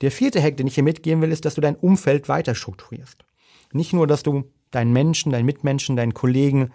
Der 0.00 0.10
vierte 0.10 0.42
Hack, 0.42 0.56
den 0.56 0.66
ich 0.66 0.74
hier 0.74 0.84
mitgeben 0.84 1.20
will, 1.20 1.30
ist, 1.30 1.44
dass 1.44 1.54
du 1.54 1.60
dein 1.60 1.76
Umfeld 1.76 2.28
weiter 2.28 2.54
strukturierst. 2.54 3.24
Nicht 3.72 3.92
nur, 3.92 4.06
dass 4.06 4.22
du 4.22 4.44
deinen 4.70 4.92
Menschen, 4.92 5.30
deinen 5.30 5.44
Mitmenschen, 5.44 5.96
deinen 5.96 6.14
Kollegen 6.14 6.72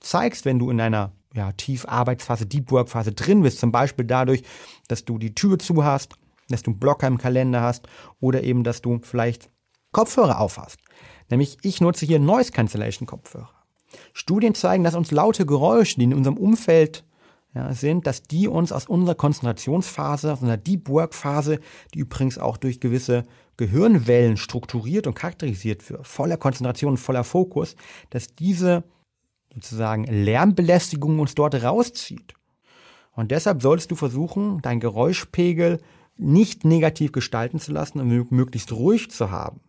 zeigst, 0.00 0.44
wenn 0.44 0.58
du 0.58 0.70
in 0.70 0.80
einer 0.80 1.12
ja, 1.34 1.52
Tiefarbeitsphase, 1.52 2.46
Deep 2.46 2.70
Work 2.70 2.88
Phase 2.88 3.12
drin 3.12 3.42
bist, 3.42 3.58
zum 3.58 3.72
Beispiel 3.72 4.04
dadurch, 4.04 4.42
dass 4.88 5.04
du 5.04 5.18
die 5.18 5.34
Tür 5.34 5.58
zu 5.58 5.84
hast, 5.84 6.14
dass 6.48 6.62
du 6.62 6.70
einen 6.70 6.80
Blocker 6.80 7.06
im 7.06 7.18
Kalender 7.18 7.60
hast 7.60 7.88
oder 8.20 8.42
eben, 8.42 8.64
dass 8.64 8.80
du 8.80 9.00
vielleicht 9.02 9.50
Kopfhörer 9.92 10.40
aufhast. 10.40 10.78
Nämlich 11.30 11.58
ich 11.62 11.80
nutze 11.80 12.06
hier 12.06 12.18
Noise 12.18 12.52
Cancellation 12.52 13.06
Kopfhörer. 13.06 13.50
Studien 14.12 14.54
zeigen, 14.54 14.84
dass 14.84 14.94
uns 14.94 15.10
laute 15.10 15.46
Geräusche, 15.46 15.96
die 15.96 16.04
in 16.04 16.14
unserem 16.14 16.36
Umfeld 16.36 17.04
ja, 17.54 17.72
sind, 17.72 18.06
dass 18.06 18.22
die 18.22 18.48
uns 18.48 18.72
aus 18.72 18.86
unserer 18.86 19.14
Konzentrationsphase, 19.14 20.32
aus 20.32 20.40
unserer 20.40 20.58
Deep 20.58 20.88
Work 20.88 21.14
Phase, 21.14 21.60
die 21.94 22.00
übrigens 22.00 22.38
auch 22.38 22.56
durch 22.56 22.80
gewisse 22.80 23.24
Gehirnwellen 23.56 24.36
strukturiert 24.36 25.06
und 25.06 25.14
charakterisiert 25.14 25.88
wird, 25.90 26.06
voller 26.06 26.36
Konzentration 26.36 26.96
voller 26.96 27.24
Fokus, 27.24 27.74
dass 28.10 28.34
diese 28.34 28.84
sozusagen 29.58 30.04
Lärmbelästigung 30.04 31.18
uns 31.18 31.34
dort 31.34 31.62
rauszieht. 31.62 32.34
Und 33.12 33.32
deshalb 33.32 33.62
solltest 33.62 33.90
du 33.90 33.96
versuchen, 33.96 34.62
deinen 34.62 34.80
Geräuschpegel 34.80 35.80
nicht 36.16 36.64
negativ 36.64 37.12
gestalten 37.12 37.58
zu 37.58 37.72
lassen 37.72 38.00
und 38.00 38.30
möglichst 38.30 38.72
ruhig 38.72 39.10
zu 39.10 39.30
haben. 39.30 39.60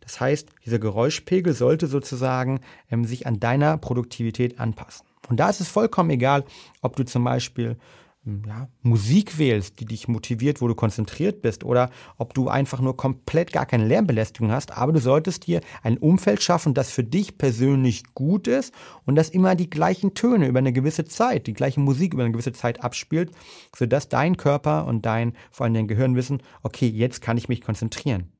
Das 0.00 0.20
heißt, 0.20 0.48
dieser 0.66 0.78
Geräuschpegel 0.78 1.54
sollte 1.54 1.86
sozusagen 1.86 2.60
ähm, 2.90 3.04
sich 3.04 3.26
an 3.26 3.40
deiner 3.40 3.78
Produktivität 3.78 4.60
anpassen. 4.60 5.06
Und 5.28 5.38
da 5.40 5.48
ist 5.48 5.60
es 5.60 5.68
vollkommen 5.68 6.10
egal, 6.10 6.44
ob 6.80 6.96
du 6.96 7.04
zum 7.04 7.24
Beispiel 7.24 7.78
ja, 8.24 8.68
Musik 8.82 9.36
wählst, 9.38 9.80
die 9.80 9.84
dich 9.84 10.06
motiviert, 10.06 10.60
wo 10.60 10.68
du 10.68 10.74
konzentriert 10.74 11.42
bist, 11.42 11.64
oder 11.64 11.90
ob 12.18 12.34
du 12.34 12.48
einfach 12.48 12.80
nur 12.80 12.96
komplett 12.96 13.52
gar 13.52 13.66
keine 13.66 13.86
Lärmbelästigung 13.86 14.52
hast, 14.52 14.76
aber 14.76 14.92
du 14.92 15.00
solltest 15.00 15.46
dir 15.46 15.60
ein 15.82 15.98
Umfeld 15.98 16.42
schaffen, 16.42 16.72
das 16.72 16.90
für 16.90 17.02
dich 17.02 17.36
persönlich 17.36 18.14
gut 18.14 18.46
ist 18.46 18.72
und 19.06 19.16
das 19.16 19.28
immer 19.28 19.56
die 19.56 19.68
gleichen 19.68 20.14
Töne 20.14 20.46
über 20.46 20.60
eine 20.60 20.72
gewisse 20.72 21.04
Zeit, 21.04 21.48
die 21.48 21.52
gleiche 21.52 21.80
Musik 21.80 22.14
über 22.14 22.22
eine 22.22 22.32
gewisse 22.32 22.52
Zeit 22.52 22.84
abspielt, 22.84 23.32
sodass 23.74 24.08
dein 24.08 24.36
Körper 24.36 24.86
und 24.86 25.04
dein, 25.04 25.34
vor 25.50 25.64
allem 25.64 25.74
dein 25.74 25.88
Gehirn 25.88 26.14
wissen, 26.14 26.42
okay, 26.62 26.86
jetzt 26.86 27.22
kann 27.22 27.36
ich 27.36 27.48
mich 27.48 27.60
konzentrieren. 27.60 28.30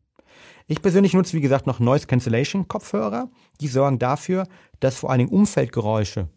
Ich 0.69 0.81
persönlich 0.81 1.13
nutze, 1.13 1.37
wie 1.37 1.41
gesagt, 1.41 1.67
noch 1.67 1.81
Noise 1.81 2.07
Cancellation 2.07 2.69
Kopfhörer. 2.69 3.29
Die 3.61 3.67
sorgen 3.67 3.99
dafür, 3.99 4.47
dass 4.79 4.97
vor 4.97 5.11
allen 5.11 5.19
Dingen 5.19 5.33
Umfeldgeräusche, 5.33 6.29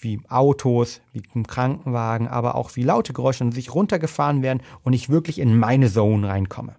wie 0.00 0.20
Autos, 0.28 1.00
wie 1.12 1.22
ein 1.34 1.46
Krankenwagen, 1.46 2.28
aber 2.28 2.54
auch 2.54 2.74
wie 2.76 2.82
laute 2.82 3.12
Geräusche 3.12 3.44
an 3.44 3.52
sich 3.52 3.74
runtergefahren 3.74 4.42
werden 4.42 4.62
und 4.82 4.92
ich 4.92 5.08
wirklich 5.08 5.38
in 5.38 5.58
meine 5.58 5.90
Zone 5.90 6.28
reinkomme. 6.28 6.76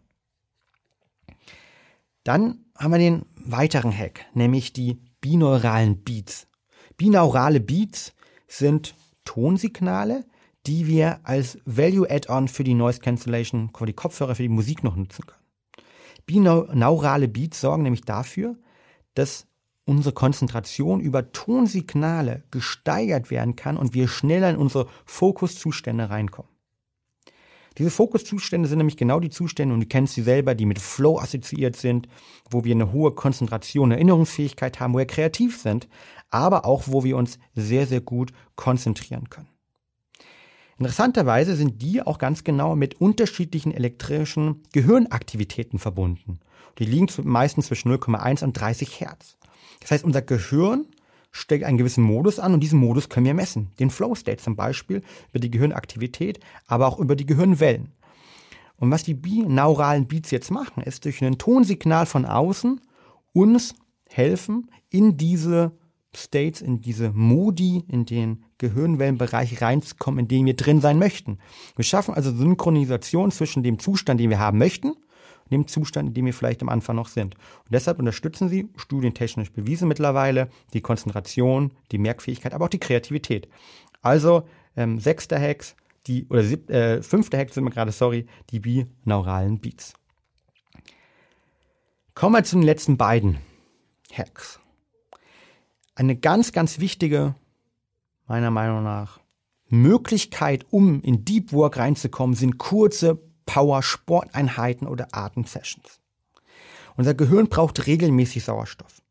Dann 2.24 2.66
haben 2.78 2.92
wir 2.92 3.00
den 3.00 3.26
weiteren 3.36 3.96
Hack, 3.96 4.26
nämlich 4.34 4.74
die 4.74 5.00
binauralen 5.22 6.04
Beats. 6.04 6.48
Binaurale 6.98 7.60
Beats 7.60 8.14
sind 8.48 8.96
Tonsignale, 9.26 10.26
die 10.68 10.88
wir 10.88 11.20
als 11.24 11.58
Value 11.66 12.10
Add-on 12.10 12.48
für 12.48 12.64
die 12.64 12.74
Noise 12.74 13.00
Cancellation, 13.00 13.72
für 13.76 13.86
die 13.86 13.94
Kopfhörer, 13.94 14.36
für 14.36 14.44
die 14.44 14.50
Musik 14.50 14.84
noch 14.84 14.96
nutzen 14.96 15.26
können. 15.26 15.42
Binaurale 16.26 17.28
Beats 17.28 17.62
sorgen 17.62 17.84
nämlich 17.84 18.02
dafür, 18.02 18.58
dass 19.16 19.48
unsere 19.86 20.14
Konzentration 20.14 21.00
über 21.00 21.32
Tonsignale 21.32 22.44
gesteigert 22.52 23.32
werden 23.32 23.56
kann 23.56 23.78
und 23.78 23.94
wir 23.94 24.08
schneller 24.08 24.50
in 24.50 24.58
unsere 24.58 24.88
Fokuszustände 25.06 26.10
reinkommen. 26.10 26.52
Diese 27.78 27.90
Fokuszustände 27.90 28.68
sind 28.68 28.80
nämlich 28.80 28.98
genau 28.98 29.20
die 29.20 29.30
Zustände, 29.30 29.74
und 29.74 29.80
du 29.80 29.88
kennst 29.88 30.14
sie 30.14 30.24
selber, 30.24 30.56
die 30.56 30.66
mit 30.66 30.80
Flow 30.80 31.18
assoziiert 31.20 31.78
sind, 31.78 32.08
wo 32.50 32.66
wir 32.66 32.76
eine 32.76 32.92
hohe 32.92 33.12
Konzentration, 33.12 33.92
Erinnerungsfähigkeit 33.92 34.80
haben, 34.80 34.94
wo 34.94 34.98
wir 34.98 35.06
kreativ 35.06 35.60
sind, 35.60 35.88
aber 36.30 36.66
auch 36.66 36.84
wo 36.88 37.04
wir 37.04 37.16
uns 37.16 37.40
sehr, 37.56 37.88
sehr 37.88 38.02
gut 38.02 38.34
konzentrieren 38.56 39.30
können. 39.30 39.51
Interessanterweise 40.82 41.56
sind 41.56 41.84
die 41.84 42.02
auch 42.02 42.18
ganz 42.18 42.44
genau 42.44 42.76
mit 42.76 43.00
unterschiedlichen 43.00 43.72
elektrischen 43.72 44.64
Gehirnaktivitäten 44.74 45.78
verbunden. 45.78 46.40
Die 46.80 46.86
liegen 46.86 47.08
meistens 47.22 47.68
zwischen 47.68 47.92
0,1 47.92 48.44
und 48.44 48.54
30 48.54 49.00
Hertz. 49.00 49.38
Das 49.80 49.92
heißt, 49.92 50.04
unser 50.04 50.24
Gehirn 50.24 50.88
steckt 51.30 51.66
einen 51.66 51.78
gewissen 51.78 52.04
Modus 52.04 52.40
an 52.40 52.56
und 52.56 52.62
diesen 52.62 52.80
Modus 52.80 53.10
können 53.10 53.28
wir 53.28 53.36
messen. 53.36 53.70
Den 53.80 53.92
Flow 53.92 54.16
State 54.16 54.42
zum 54.42 54.56
Beispiel 54.56 55.04
über 55.30 55.40
die 55.40 55.52
Gehirnaktivität, 55.52 56.40
aber 56.66 56.88
auch 56.88 56.98
über 56.98 57.16
die 57.16 57.28
Gehirnwellen. 57.28 57.92
Und 58.78 58.90
was 58.90 59.04
die 59.04 59.14
binauralen 59.14 60.08
Beats 60.08 60.32
jetzt 60.32 60.50
machen, 60.50 60.82
ist 60.82 61.06
durch 61.06 61.24
ein 61.24 61.38
Tonsignal 61.38 62.08
von 62.08 62.26
außen 62.26 62.82
uns 63.34 63.76
helfen, 64.10 64.72
in 64.90 65.16
diese 65.16 65.74
States, 66.16 66.62
in 66.62 66.82
diese 66.82 67.12
Modi, 67.12 67.84
in 67.88 68.06
den 68.06 68.44
Gehirnwellenbereich 68.58 69.62
reinzukommen, 69.62 70.22
in 70.22 70.28
dem 70.28 70.46
wir 70.46 70.56
drin 70.56 70.82
sein 70.82 71.00
möchten. 71.00 71.40
Wir 71.76 71.86
schaffen 71.86 72.14
also 72.14 72.36
Synchronisation 72.36 73.32
zwischen 73.32 73.64
dem 73.64 73.80
Zustand, 73.80 74.20
den 74.20 74.30
wir 74.30 74.40
haben 74.40 74.58
möchten, 74.58 74.94
dem 75.52 75.68
Zustand, 75.68 76.10
in 76.10 76.14
dem 76.14 76.26
wir 76.26 76.34
vielleicht 76.34 76.62
am 76.62 76.70
Anfang 76.70 76.96
noch 76.96 77.08
sind. 77.08 77.36
Und 77.36 77.72
deshalb 77.72 78.00
unterstützen 78.00 78.50
sie, 78.50 78.70
studientechnisch 78.76 79.52
bewiesen 79.52 79.88
mittlerweile, 79.88 80.50
die 80.74 80.82
Konzentration, 80.82 81.74
die 81.92 81.98
Merkfähigkeit, 81.98 82.54
aber 82.54 82.66
auch 82.66 82.70
die 82.70 82.80
Kreativität. 82.80 83.48
Also 84.02 84.48
ähm, 84.76 85.00
sechster 85.00 85.38
Hex, 85.40 85.76
die, 86.08 86.28
oder 86.28 86.44
sieb, 86.44 86.70
äh, 86.70 87.02
fünfter 87.04 87.38
Hex 87.38 87.54
sind 87.54 87.64
wir 87.64 87.72
gerade, 87.72 87.92
sorry, 87.92 88.26
die 88.50 88.60
binauralen 88.60 89.60
Beats. 89.60 89.94
Kommen 92.16 92.36
wir 92.36 92.44
zu 92.44 92.56
den 92.56 92.64
letzten 92.64 92.98
beiden 92.98 93.38
Hacks. 94.12 94.61
Eine 96.02 96.16
ganz, 96.16 96.52
ganz 96.52 96.80
wichtige, 96.80 97.36
meiner 98.28 98.50
Meinung 98.50 98.84
nach, 98.84 99.20
Möglichkeit, 99.70 100.66
um 100.72 101.00
in 101.04 101.26
Deep 101.26 101.54
Work 101.54 101.78
reinzukommen, 101.78 102.36
sind 102.36 102.58
kurze 102.58 103.22
Power-Sporteinheiten 103.46 104.88
oder 104.88 105.10
Atemsessions. 105.12 106.00
Unser 106.98 107.14
Gehirn 107.14 107.50
braucht 107.50 107.86
regelmäßig 107.86 108.44
Sauerstoff. 108.44 109.04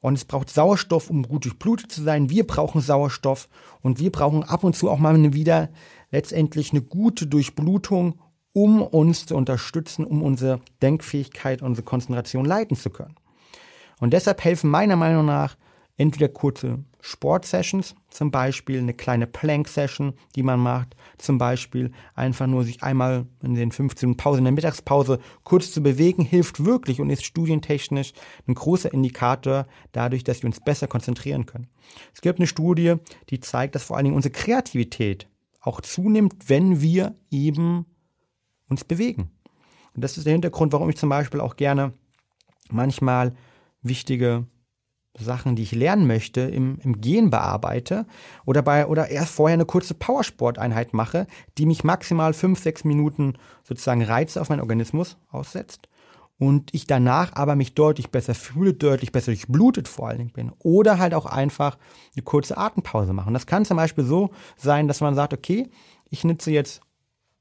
Und 0.00 0.14
es 0.14 0.24
braucht 0.24 0.50
Sauerstoff, 0.50 1.08
um 1.08 1.22
gut 1.22 1.44
durchblutet 1.44 1.92
zu 1.92 2.02
sein. 2.02 2.30
Wir 2.30 2.44
brauchen 2.44 2.80
Sauerstoff 2.80 3.48
und 3.82 4.00
wir 4.00 4.10
brauchen 4.10 4.42
ab 4.42 4.64
und 4.64 4.74
zu 4.74 4.90
auch 4.90 4.98
mal 4.98 5.32
wieder 5.34 5.68
letztendlich 6.10 6.72
eine 6.72 6.82
gute 6.82 7.28
Durchblutung, 7.28 8.18
um 8.52 8.82
uns 8.82 9.26
zu 9.26 9.36
unterstützen, 9.36 10.04
um 10.04 10.24
unsere 10.24 10.62
Denkfähigkeit, 10.82 11.62
unsere 11.62 11.84
Konzentration 11.84 12.44
leiten 12.44 12.76
zu 12.76 12.90
können. 12.90 13.14
Und 14.00 14.12
deshalb 14.14 14.42
helfen 14.42 14.68
meiner 14.68 14.96
Meinung 14.96 15.24
nach 15.24 15.56
entweder 15.98 16.28
kurze 16.28 16.84
Sportsessions, 17.00 17.94
zum 18.08 18.30
Beispiel 18.30 18.78
eine 18.78 18.94
kleine 18.94 19.26
Plank-Session, 19.26 20.14
die 20.34 20.42
man 20.42 20.60
macht, 20.60 20.96
zum 21.18 21.38
Beispiel 21.38 21.92
einfach 22.14 22.46
nur 22.46 22.64
sich 22.64 22.82
einmal 22.82 23.26
in 23.42 23.54
den 23.54 23.72
15 23.72 24.16
Pausen 24.16 24.38
in 24.38 24.44
der 24.44 24.52
Mittagspause 24.52 25.18
kurz 25.44 25.72
zu 25.72 25.82
bewegen, 25.82 26.24
hilft 26.24 26.64
wirklich 26.64 27.00
und 27.00 27.10
ist 27.10 27.24
studientechnisch 27.24 28.12
ein 28.46 28.54
großer 28.54 28.92
Indikator 28.92 29.66
dadurch, 29.92 30.24
dass 30.24 30.42
wir 30.42 30.48
uns 30.48 30.60
besser 30.60 30.86
konzentrieren 30.86 31.46
können. 31.46 31.68
Es 32.14 32.20
gibt 32.20 32.38
eine 32.38 32.46
Studie, 32.46 32.94
die 33.28 33.40
zeigt, 33.40 33.74
dass 33.74 33.84
vor 33.84 33.96
allen 33.96 34.04
Dingen 34.04 34.16
unsere 34.16 34.32
Kreativität 34.32 35.28
auch 35.60 35.80
zunimmt, 35.80 36.48
wenn 36.48 36.80
wir 36.80 37.14
eben 37.30 37.86
uns 38.68 38.84
bewegen. 38.84 39.30
Und 39.94 40.02
das 40.02 40.16
ist 40.16 40.24
der 40.24 40.32
Hintergrund, 40.32 40.72
warum 40.72 40.88
ich 40.90 40.96
zum 40.96 41.08
Beispiel 41.08 41.40
auch 41.40 41.56
gerne 41.56 41.92
manchmal 42.70 43.34
wichtige 43.82 44.46
Sachen, 45.20 45.56
die 45.56 45.62
ich 45.62 45.72
lernen 45.72 46.06
möchte, 46.06 46.40
im, 46.42 46.78
im 46.82 47.00
Gehen 47.00 47.30
bearbeite 47.30 48.06
oder 48.44 48.62
bei 48.62 48.86
oder 48.86 49.08
erst 49.08 49.34
vorher 49.34 49.54
eine 49.54 49.66
kurze 49.66 49.94
Powersporteinheit 49.94 50.94
mache, 50.94 51.26
die 51.58 51.66
mich 51.66 51.84
maximal 51.84 52.32
fünf, 52.32 52.60
sechs 52.60 52.84
Minuten 52.84 53.34
sozusagen 53.64 54.02
Reize 54.02 54.40
auf 54.40 54.48
meinen 54.48 54.60
Organismus 54.60 55.16
aussetzt 55.30 55.88
und 56.38 56.72
ich 56.72 56.86
danach 56.86 57.32
aber 57.34 57.56
mich 57.56 57.74
deutlich 57.74 58.10
besser 58.10 58.34
fühle, 58.34 58.72
deutlich 58.72 59.10
besser 59.10 59.32
durchblutet 59.32 59.88
vor 59.88 60.08
allen 60.08 60.18
Dingen 60.18 60.32
bin. 60.32 60.52
Oder 60.60 60.98
halt 60.98 61.12
auch 61.12 61.26
einfach 61.26 61.78
eine 62.14 62.22
kurze 62.22 62.56
Atempause 62.56 63.12
machen. 63.12 63.34
Das 63.34 63.46
kann 63.46 63.64
zum 63.64 63.76
Beispiel 63.76 64.04
so 64.04 64.30
sein, 64.56 64.86
dass 64.86 65.00
man 65.00 65.16
sagt, 65.16 65.32
okay, 65.32 65.68
ich 66.08 66.24
nutze 66.24 66.52
jetzt 66.52 66.80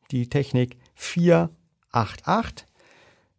die 0.10 0.29
Technik 0.29 0.77
488. 0.96 2.65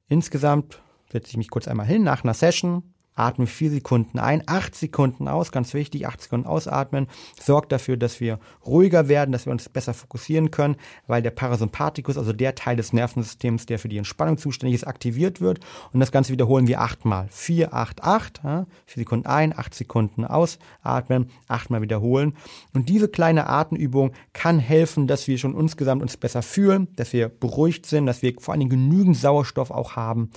Insgesamt 0.06 0.80
setze 1.10 1.30
ich 1.30 1.36
mich 1.36 1.50
kurz 1.50 1.66
einmal 1.66 1.86
hin 1.86 2.04
nach 2.04 2.22
einer 2.22 2.34
Session, 2.34 2.94
atme 3.18 3.46
vier 3.46 3.70
Sekunden 3.70 4.18
ein, 4.18 4.42
acht 4.46 4.74
Sekunden 4.74 5.28
aus, 5.28 5.52
ganz 5.52 5.74
wichtig, 5.74 6.06
acht 6.06 6.20
Sekunden 6.20 6.46
ausatmen, 6.46 7.08
sorgt 7.40 7.72
dafür, 7.72 7.96
dass 7.96 8.20
wir 8.20 8.38
ruhiger 8.64 9.08
werden, 9.08 9.32
dass 9.32 9.46
wir 9.46 9.52
uns 9.52 9.68
besser 9.68 9.94
fokussieren 9.94 10.50
können, 10.50 10.76
weil 11.06 11.22
der 11.22 11.30
Parasympathikus, 11.30 12.16
also 12.16 12.32
der 12.32 12.54
Teil 12.54 12.76
des 12.76 12.92
Nervensystems, 12.92 13.66
der 13.66 13.78
für 13.78 13.88
die 13.88 13.98
Entspannung 13.98 14.38
zuständig 14.38 14.76
ist, 14.76 14.86
aktiviert 14.86 15.40
wird. 15.40 15.60
Und 15.92 16.00
das 16.00 16.12
Ganze 16.12 16.32
wiederholen 16.32 16.68
wir 16.68 16.80
achtmal. 16.80 17.26
Vier, 17.30 17.74
acht, 17.74 18.04
acht, 18.04 18.40
ja, 18.44 18.66
vier 18.86 19.02
Sekunden 19.02 19.26
ein, 19.26 19.56
acht 19.56 19.74
Sekunden 19.74 20.24
ausatmen, 20.24 21.30
achtmal 21.48 21.82
wiederholen. 21.82 22.34
Und 22.72 22.88
diese 22.88 23.08
kleine 23.08 23.48
Atemübung 23.48 24.12
kann 24.32 24.58
helfen, 24.58 25.06
dass 25.06 25.26
wir 25.26 25.38
schon 25.38 25.58
insgesamt 25.58 26.02
uns 26.02 26.16
besser 26.16 26.42
fühlen, 26.42 26.88
dass 26.96 27.12
wir 27.12 27.28
beruhigt 27.28 27.86
sind, 27.86 28.06
dass 28.06 28.22
wir 28.22 28.34
vor 28.38 28.56
Dingen 28.56 28.70
genügend 28.70 29.16
Sauerstoff 29.16 29.70
auch 29.70 29.96
haben, 29.96 30.30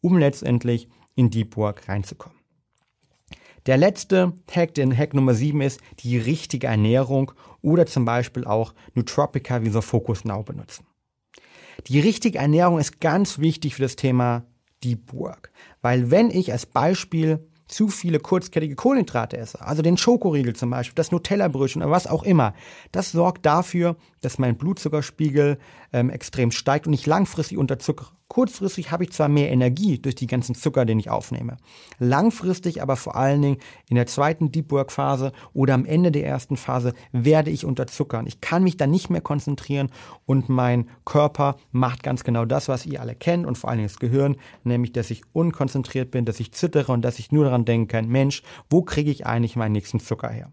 um 0.00 0.18
letztendlich 0.18 0.88
in 1.14 1.30
Deep 1.30 1.56
Work 1.56 1.88
reinzukommen. 1.88 2.38
Der 3.66 3.76
letzte 3.76 4.32
Hack, 4.50 4.74
den 4.74 4.96
Hack 4.96 5.12
Nummer 5.12 5.34
7 5.34 5.60
ist 5.60 5.80
die 5.98 6.18
richtige 6.18 6.66
Ernährung 6.66 7.32
oder 7.60 7.86
zum 7.86 8.04
Beispiel 8.04 8.44
auch 8.44 8.74
Nootropica 8.94 9.62
wie 9.62 9.70
so 9.70 9.82
Focus 9.82 10.24
Now 10.24 10.42
benutzen. 10.42 10.86
Die 11.86 12.00
richtige 12.00 12.38
Ernährung 12.38 12.78
ist 12.78 13.00
ganz 13.00 13.38
wichtig 13.38 13.74
für 13.74 13.82
das 13.82 13.96
Thema 13.96 14.44
Deep 14.82 15.12
Work, 15.12 15.50
weil 15.82 16.10
wenn 16.10 16.30
ich 16.30 16.52
als 16.52 16.66
Beispiel 16.66 17.46
zu 17.70 17.88
viele 17.88 18.18
kurzkettige 18.18 18.74
Kohlenhydrate 18.74 19.36
esse, 19.36 19.60
also 19.60 19.82
den 19.82 19.96
Schokoriegel 19.96 20.56
zum 20.56 20.70
Beispiel, 20.70 20.94
das 20.96 21.12
Nutella-Brötchen 21.12 21.82
oder 21.82 21.90
was 21.90 22.06
auch 22.06 22.24
immer, 22.24 22.54
das 22.92 23.12
sorgt 23.12 23.46
dafür, 23.46 23.96
dass 24.20 24.38
mein 24.38 24.56
Blutzuckerspiegel 24.56 25.58
ähm, 25.92 26.10
extrem 26.10 26.50
steigt 26.50 26.86
und 26.86 26.92
ich 26.92 27.06
langfristig 27.06 27.58
unterzuckere. 27.58 28.10
Kurzfristig 28.30 28.92
habe 28.92 29.02
ich 29.02 29.10
zwar 29.10 29.28
mehr 29.28 29.50
Energie 29.50 29.98
durch 29.98 30.14
die 30.14 30.28
ganzen 30.28 30.54
Zucker, 30.54 30.84
den 30.84 31.00
ich 31.00 31.10
aufnehme. 31.10 31.56
Langfristig 31.98 32.80
aber 32.80 32.94
vor 32.94 33.16
allen 33.16 33.42
Dingen 33.42 33.56
in 33.88 33.96
der 33.96 34.06
zweiten 34.06 34.52
Deep 34.52 34.70
Work 34.70 34.92
Phase 34.92 35.32
oder 35.52 35.74
am 35.74 35.84
Ende 35.84 36.12
der 36.12 36.24
ersten 36.24 36.56
Phase 36.56 36.94
werde 37.10 37.50
ich 37.50 37.64
unterzuckern. 37.64 38.28
Ich 38.28 38.40
kann 38.40 38.62
mich 38.62 38.76
dann 38.76 38.92
nicht 38.92 39.10
mehr 39.10 39.20
konzentrieren 39.20 39.90
und 40.26 40.48
mein 40.48 40.88
Körper 41.04 41.56
macht 41.72 42.04
ganz 42.04 42.22
genau 42.22 42.44
das, 42.44 42.68
was 42.68 42.86
ihr 42.86 43.00
alle 43.00 43.16
kennt 43.16 43.46
und 43.46 43.58
vor 43.58 43.68
allen 43.68 43.78
Dingen 43.78 43.88
das 43.88 43.98
Gehirn, 43.98 44.36
nämlich, 44.62 44.92
dass 44.92 45.10
ich 45.10 45.22
unkonzentriert 45.32 46.12
bin, 46.12 46.24
dass 46.24 46.38
ich 46.38 46.52
zittere 46.52 46.92
und 46.92 47.02
dass 47.02 47.18
ich 47.18 47.32
nur 47.32 47.46
daran 47.46 47.64
denken 47.64 47.88
kann, 47.88 48.06
Mensch, 48.06 48.44
wo 48.70 48.82
kriege 48.82 49.10
ich 49.10 49.26
eigentlich 49.26 49.56
meinen 49.56 49.72
nächsten 49.72 49.98
Zucker 49.98 50.28
her? 50.28 50.52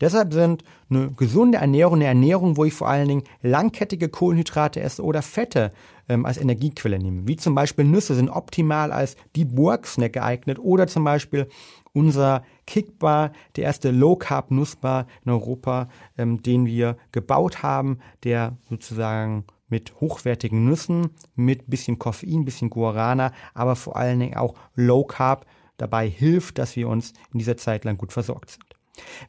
Deshalb 0.00 0.32
sind 0.32 0.64
eine 0.88 1.10
gesunde 1.12 1.58
Ernährung 1.58 1.96
eine 1.96 2.06
Ernährung, 2.06 2.56
wo 2.56 2.64
ich 2.64 2.72
vor 2.72 2.88
allen 2.88 3.08
Dingen 3.08 3.24
langkettige 3.42 4.08
Kohlenhydrate 4.08 4.80
esse 4.80 5.02
oder 5.02 5.20
Fette 5.20 5.72
ähm, 6.08 6.24
als 6.24 6.38
Energiequelle 6.38 6.98
nehme. 6.98 7.26
Wie 7.26 7.36
zum 7.36 7.54
Beispiel 7.54 7.84
Nüsse 7.84 8.14
sind 8.14 8.30
optimal 8.30 8.92
als 8.92 9.16
Deep 9.36 9.56
Work 9.56 9.86
geeignet 10.12 10.58
oder 10.58 10.86
zum 10.86 11.04
Beispiel 11.04 11.48
unser 11.92 12.44
Kickbar, 12.66 13.32
der 13.56 13.64
erste 13.64 13.90
Low 13.90 14.16
Carb 14.16 14.50
Nussbar 14.50 15.06
in 15.24 15.32
Europa, 15.32 15.88
ähm, 16.16 16.42
den 16.42 16.66
wir 16.66 16.96
gebaut 17.12 17.62
haben, 17.62 17.98
der 18.24 18.56
sozusagen 18.68 19.44
mit 19.68 20.00
hochwertigen 20.00 20.64
Nüssen, 20.64 21.10
mit 21.34 21.68
bisschen 21.68 21.98
Koffein, 21.98 22.44
bisschen 22.44 22.70
Guarana, 22.70 23.32
aber 23.54 23.76
vor 23.76 23.96
allen 23.96 24.20
Dingen 24.20 24.36
auch 24.36 24.54
Low 24.74 25.04
Carb 25.04 25.46
dabei 25.76 26.08
hilft, 26.08 26.58
dass 26.58 26.76
wir 26.76 26.88
uns 26.88 27.12
in 27.32 27.38
dieser 27.38 27.56
Zeit 27.56 27.84
lang 27.84 27.98
gut 27.98 28.12
versorgt 28.12 28.50
sind. 28.50 28.64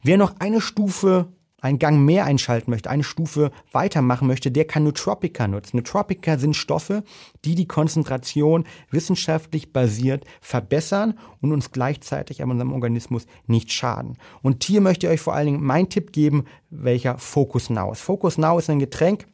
Wer 0.02 0.16
noch 0.16 0.34
eine 0.38 0.60
Stufe 0.60 1.28
einen 1.60 1.78
Gang 1.78 2.04
mehr 2.04 2.24
einschalten 2.24 2.70
möchte, 2.70 2.90
eine 2.90 3.04
Stufe 3.04 3.50
weitermachen 3.72 4.26
möchte, 4.26 4.50
der 4.50 4.66
kann 4.66 4.84
Nootropica 4.84 5.48
nutzen. 5.48 5.76
Nootropica 5.76 6.38
sind 6.38 6.56
Stoffe, 6.56 7.04
die 7.44 7.54
die 7.54 7.66
Konzentration 7.68 8.64
wissenschaftlich 8.90 9.72
basiert 9.72 10.24
verbessern 10.40 11.18
und 11.40 11.52
uns 11.52 11.72
gleichzeitig 11.72 12.42
an 12.42 12.50
unserem 12.50 12.72
Organismus 12.72 13.26
nicht 13.46 13.72
schaden. 13.72 14.16
Und 14.42 14.64
hier 14.64 14.80
möchte 14.80 15.06
ich 15.06 15.12
euch 15.12 15.20
vor 15.20 15.34
allen 15.34 15.46
Dingen 15.46 15.64
meinen 15.64 15.88
Tipp 15.88 16.12
geben, 16.12 16.44
welcher 16.70 17.18
Focus 17.18 17.70
Now 17.70 17.92
ist. 17.92 18.00
Focus 18.00 18.38
Now 18.38 18.58
ist 18.58 18.70
ein 18.70 18.78
Getränk, 18.78 19.26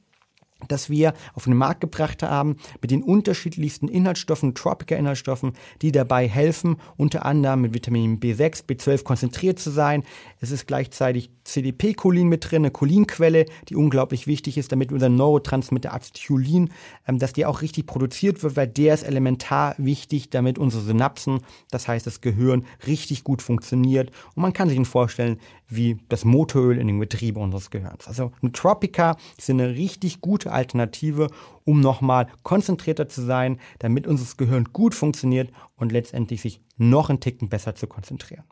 das 0.68 0.88
wir 0.88 1.12
auf 1.34 1.44
den 1.44 1.56
Markt 1.56 1.82
gebracht 1.82 2.22
haben 2.22 2.56
mit 2.80 2.90
den 2.90 3.02
unterschiedlichsten 3.02 3.88
Inhaltsstoffen, 3.88 4.54
Tropica-Inhaltsstoffen, 4.54 5.52
die 5.82 5.92
dabei 5.92 6.28
helfen, 6.28 6.76
unter 6.96 7.26
anderem 7.26 7.60
mit 7.60 7.74
Vitamin 7.74 8.18
B6, 8.20 8.64
B12 8.66 9.04
konzentriert 9.04 9.58
zu 9.58 9.70
sein. 9.70 10.02
Es 10.40 10.50
ist 10.50 10.66
gleichzeitig 10.66 11.30
CDP-Cholin 11.44 12.28
mit 12.28 12.50
drin, 12.50 12.62
eine 12.62 12.70
Cholinquelle, 12.70 13.46
die 13.68 13.76
unglaublich 13.76 14.26
wichtig 14.26 14.56
ist, 14.56 14.72
damit 14.72 14.92
unser 14.92 15.10
Neurotransmitter 15.10 15.92
Acetylcholin, 15.92 16.70
ähm, 17.06 17.18
dass 17.18 17.34
der 17.34 17.48
auch 17.50 17.60
richtig 17.62 17.86
produziert 17.86 18.42
wird, 18.42 18.56
weil 18.56 18.68
der 18.68 18.94
ist 18.94 19.02
elementar 19.02 19.74
wichtig, 19.78 20.30
damit 20.30 20.58
unsere 20.58 20.82
Synapsen, 20.82 21.40
das 21.70 21.86
heißt 21.86 22.06
das 22.06 22.20
Gehirn, 22.20 22.64
richtig 22.86 23.24
gut 23.24 23.42
funktioniert. 23.42 24.10
Und 24.34 24.42
man 24.42 24.52
kann 24.52 24.68
sich 24.68 24.76
vorstellen, 24.86 25.38
wie 25.68 25.98
das 26.08 26.24
Motoröl 26.24 26.78
in 26.78 26.86
den 26.86 27.00
Getriebe 27.00 27.40
unseres 27.40 27.70
Gehirns. 27.70 28.06
Also 28.06 28.32
Nootropica 28.40 29.16
ist 29.36 29.50
eine 29.50 29.70
richtig 29.70 30.20
gute 30.20 30.52
Alternative, 30.52 31.28
um 31.64 31.80
nochmal 31.80 32.28
konzentrierter 32.42 33.08
zu 33.08 33.22
sein, 33.22 33.58
damit 33.78 34.06
unser 34.06 34.26
Gehirn 34.36 34.68
gut 34.72 34.94
funktioniert 34.94 35.50
und 35.76 35.92
letztendlich 35.92 36.40
sich 36.42 36.60
noch 36.76 37.10
einen 37.10 37.20
Ticken 37.20 37.48
besser 37.48 37.74
zu 37.74 37.86
konzentrieren. 37.86 38.44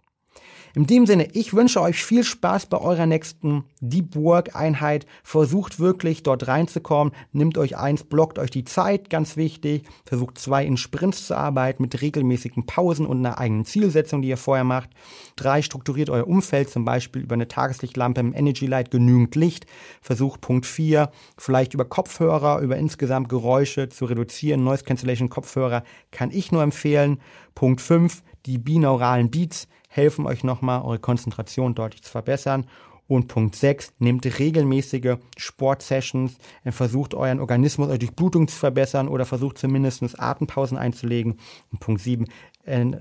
In 0.77 0.89
dem 0.89 1.07
Sinne, 1.07 1.29
ich 1.35 1.55
wünsche 1.55 1.81
euch 1.81 2.03
viel 2.03 2.25
Spaß 2.25 2.67
bei 2.67 2.81
eurer 2.81 3.07
nächsten 3.07 3.63
Deep 3.81 4.17
Work 4.17 4.57
Einheit. 4.57 5.07
Versucht 5.23 5.79
wirklich 5.79 6.25
dort 6.25 6.49
reinzukommen. 6.49 7.15
Nimmt 7.31 7.59
euch 7.59 7.77
eins, 7.77 8.03
blockt 8.03 8.41
euch 8.41 8.51
die 8.51 8.65
Zeit, 8.65 9.09
ganz 9.09 9.37
wichtig. 9.37 9.85
Versucht 10.05 10.37
zwei 10.37 10.67
in 10.67 10.77
Sprints 10.77 11.29
zu 11.29 11.37
arbeiten 11.37 11.81
mit 11.81 12.03
regelmäßigen 12.03 12.67
Pausen 12.67 13.07
und 13.07 13.19
einer 13.19 13.39
eigenen 13.39 13.65
Zielsetzung, 13.65 14.21
die 14.21 14.31
ihr 14.31 14.37
vorher 14.37 14.65
macht. 14.65 14.91
Drei, 15.37 15.63
strukturiert 15.63 16.11
euer 16.11 16.27
Umfeld, 16.27 16.71
zum 16.71 16.85
Beispiel 16.85 17.23
über 17.23 17.35
eine 17.35 17.47
Tageslichtlampe 17.47 18.19
im 18.19 18.35
Energy 18.35 18.67
Light 18.67 18.91
genügend 18.91 19.37
Licht. 19.37 19.67
Versucht 20.03 20.41
Punkt 20.41 20.67
vier, 20.67 21.13
vielleicht 21.39 21.75
über 21.75 21.85
Kopfhörer, 21.85 22.59
über 22.59 22.77
insgesamt 22.79 23.29
Geräusche 23.29 23.91
zu 23.91 24.07
reduzieren. 24.07 24.65
Noise 24.65 24.83
Cancellation 24.83 25.29
Kopfhörer 25.29 25.85
kann 26.11 26.33
ich 26.33 26.51
nur 26.51 26.65
empfehlen. 26.65 27.21
Punkt 27.55 27.81
fünf, 27.81 28.25
die 28.45 28.59
binauralen 28.59 29.31
Beats 29.31 29.69
helfen 29.95 30.27
euch 30.27 30.43
nochmal, 30.43 30.83
eure 30.83 30.99
Konzentration 30.99 31.75
deutlich 31.75 32.03
zu 32.03 32.11
verbessern. 32.11 32.67
Und 33.07 33.29
Punkt 33.29 33.55
6, 33.55 33.93
nehmt 33.99 34.25
regelmäßige 34.39 35.17
Sportsessions, 35.37 36.39
versucht 36.71 37.13
euren 37.13 37.39
Organismus, 37.39 37.89
eure 37.89 37.99
Durchblutung 37.99 38.49
zu 38.49 38.57
verbessern 38.57 39.09
oder 39.09 39.27
versucht 39.27 39.59
zumindest 39.59 40.19
Atempausen 40.19 40.79
einzulegen. 40.79 41.39
Und 41.71 41.81
Punkt 41.81 42.01
7, 42.01 42.25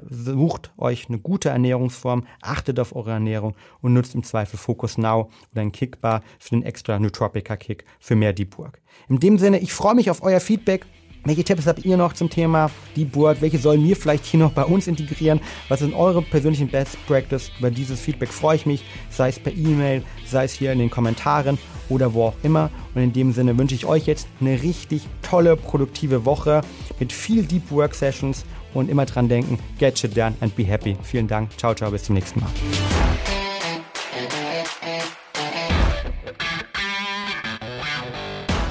sucht 0.09 0.73
euch 0.77 1.07
eine 1.07 1.19
gute 1.19 1.49
Ernährungsform, 1.49 2.25
achtet 2.41 2.81
auf 2.81 2.93
eure 2.93 3.11
Ernährung 3.11 3.55
und 3.79 3.93
nutzt 3.93 4.13
im 4.13 4.23
Zweifel 4.23 4.57
Focus 4.57 4.97
Now 4.97 5.29
oder 5.53 5.61
ein 5.61 5.71
Kickbar 5.71 6.21
für 6.37 6.49
den 6.49 6.63
extra 6.63 6.99
Nootropica 6.99 7.55
Kick 7.55 7.85
für 8.01 8.15
mehr 8.15 8.33
Deep 8.33 8.57
Work. 8.57 8.81
In 9.07 9.19
dem 9.21 9.37
Sinne, 9.37 9.59
ich 9.59 9.71
freue 9.71 9.95
mich 9.95 10.09
auf 10.09 10.21
euer 10.21 10.41
Feedback. 10.41 10.85
Welche 11.25 11.45
Tipps 11.45 11.67
habt 11.67 11.85
ihr 11.85 11.95
noch 11.95 12.11
zum 12.11 12.29
Thema 12.29 12.69
Deep 12.97 13.15
Work? 13.15 13.41
Welche 13.41 13.57
sollen 13.57 13.81
wir 13.83 13.95
vielleicht 13.95 14.25
hier 14.25 14.41
noch 14.41 14.51
bei 14.51 14.65
uns 14.65 14.87
integrieren? 14.87 15.39
Was 15.69 15.79
sind 15.79 15.93
eure 15.93 16.21
persönlichen 16.21 16.67
Best 16.67 16.97
Practice? 17.07 17.49
Über 17.59 17.71
dieses 17.71 18.01
Feedback 18.01 18.27
freue 18.27 18.57
ich 18.57 18.65
mich, 18.65 18.83
sei 19.09 19.29
es 19.29 19.39
per 19.39 19.53
E-Mail, 19.53 20.03
sei 20.27 20.43
es 20.43 20.51
hier 20.51 20.73
in 20.73 20.79
den 20.79 20.89
Kommentaren 20.89 21.57
oder 21.87 22.13
wo 22.13 22.25
auch 22.25 22.35
immer. 22.43 22.69
Und 22.93 23.03
in 23.03 23.13
dem 23.13 23.31
Sinne 23.31 23.57
wünsche 23.57 23.73
ich 23.73 23.85
euch 23.85 24.05
jetzt 24.05 24.27
eine 24.41 24.61
richtig 24.61 25.03
tolle, 25.21 25.55
produktive 25.55 26.25
Woche 26.25 26.59
mit 26.99 27.13
viel 27.13 27.43
Deep 27.43 27.71
Work 27.71 27.95
Sessions 27.95 28.43
und 28.73 28.89
immer 28.89 29.05
dran 29.05 29.29
denken, 29.29 29.59
get 29.79 29.97
shit 29.97 30.17
done 30.17 30.35
and 30.41 30.53
be 30.57 30.65
happy. 30.65 30.97
Vielen 31.03 31.27
Dank. 31.29 31.57
Ciao, 31.57 31.73
ciao, 31.73 31.89
bis 31.89 32.03
zum 32.03 32.15
nächsten 32.15 32.41
Mal. 32.41 32.49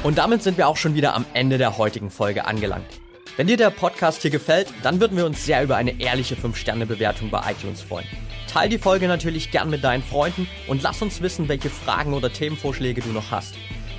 Und 0.03 0.19
damit 0.19 0.43
sind 0.43 0.59
wir 0.59 0.67
auch 0.67 0.77
schon 0.77 0.97
wieder 0.97 1.15
am 1.15 1.25
Ende 1.33 1.59
der 1.59 1.79
heutigen 1.79 2.11
Folge 2.11 2.45
angelangt. 2.45 2.89
Wenn 3.37 3.47
dir 3.47 3.57
der 3.57 3.71
Podcast 3.71 4.23
hier 4.23 4.33
gefällt, 4.33 4.67
dann 4.83 4.99
würden 5.01 5.17
wir 5.17 5.25
uns 5.25 5.47
sehr 5.47 5.63
über 5.63 5.77
eine 5.77 6.01
ehrliche 6.01 6.35
5-Sterne-Bewertung 6.35 7.31
bei 7.31 7.53
iTunes 7.53 7.83
freuen. 7.83 8.07
Teil 8.49 8.69
die 8.69 8.79
Folge 8.79 9.07
natürlich 9.07 9.53
gern 9.53 9.71
mit 9.71 9.85
deinen 9.85 10.03
Freunden 10.03 10.49
und 10.67 10.83
lass 10.83 11.03
uns 11.03 11.23
wissen, 11.23 11.49
welche 11.49 11.71
Fragen 11.71 12.15
oder 12.15 12.33
Themenvorschläge 12.33 13.01
du 13.01 13.11
noch 13.11 13.31
hast. 13.31 13.55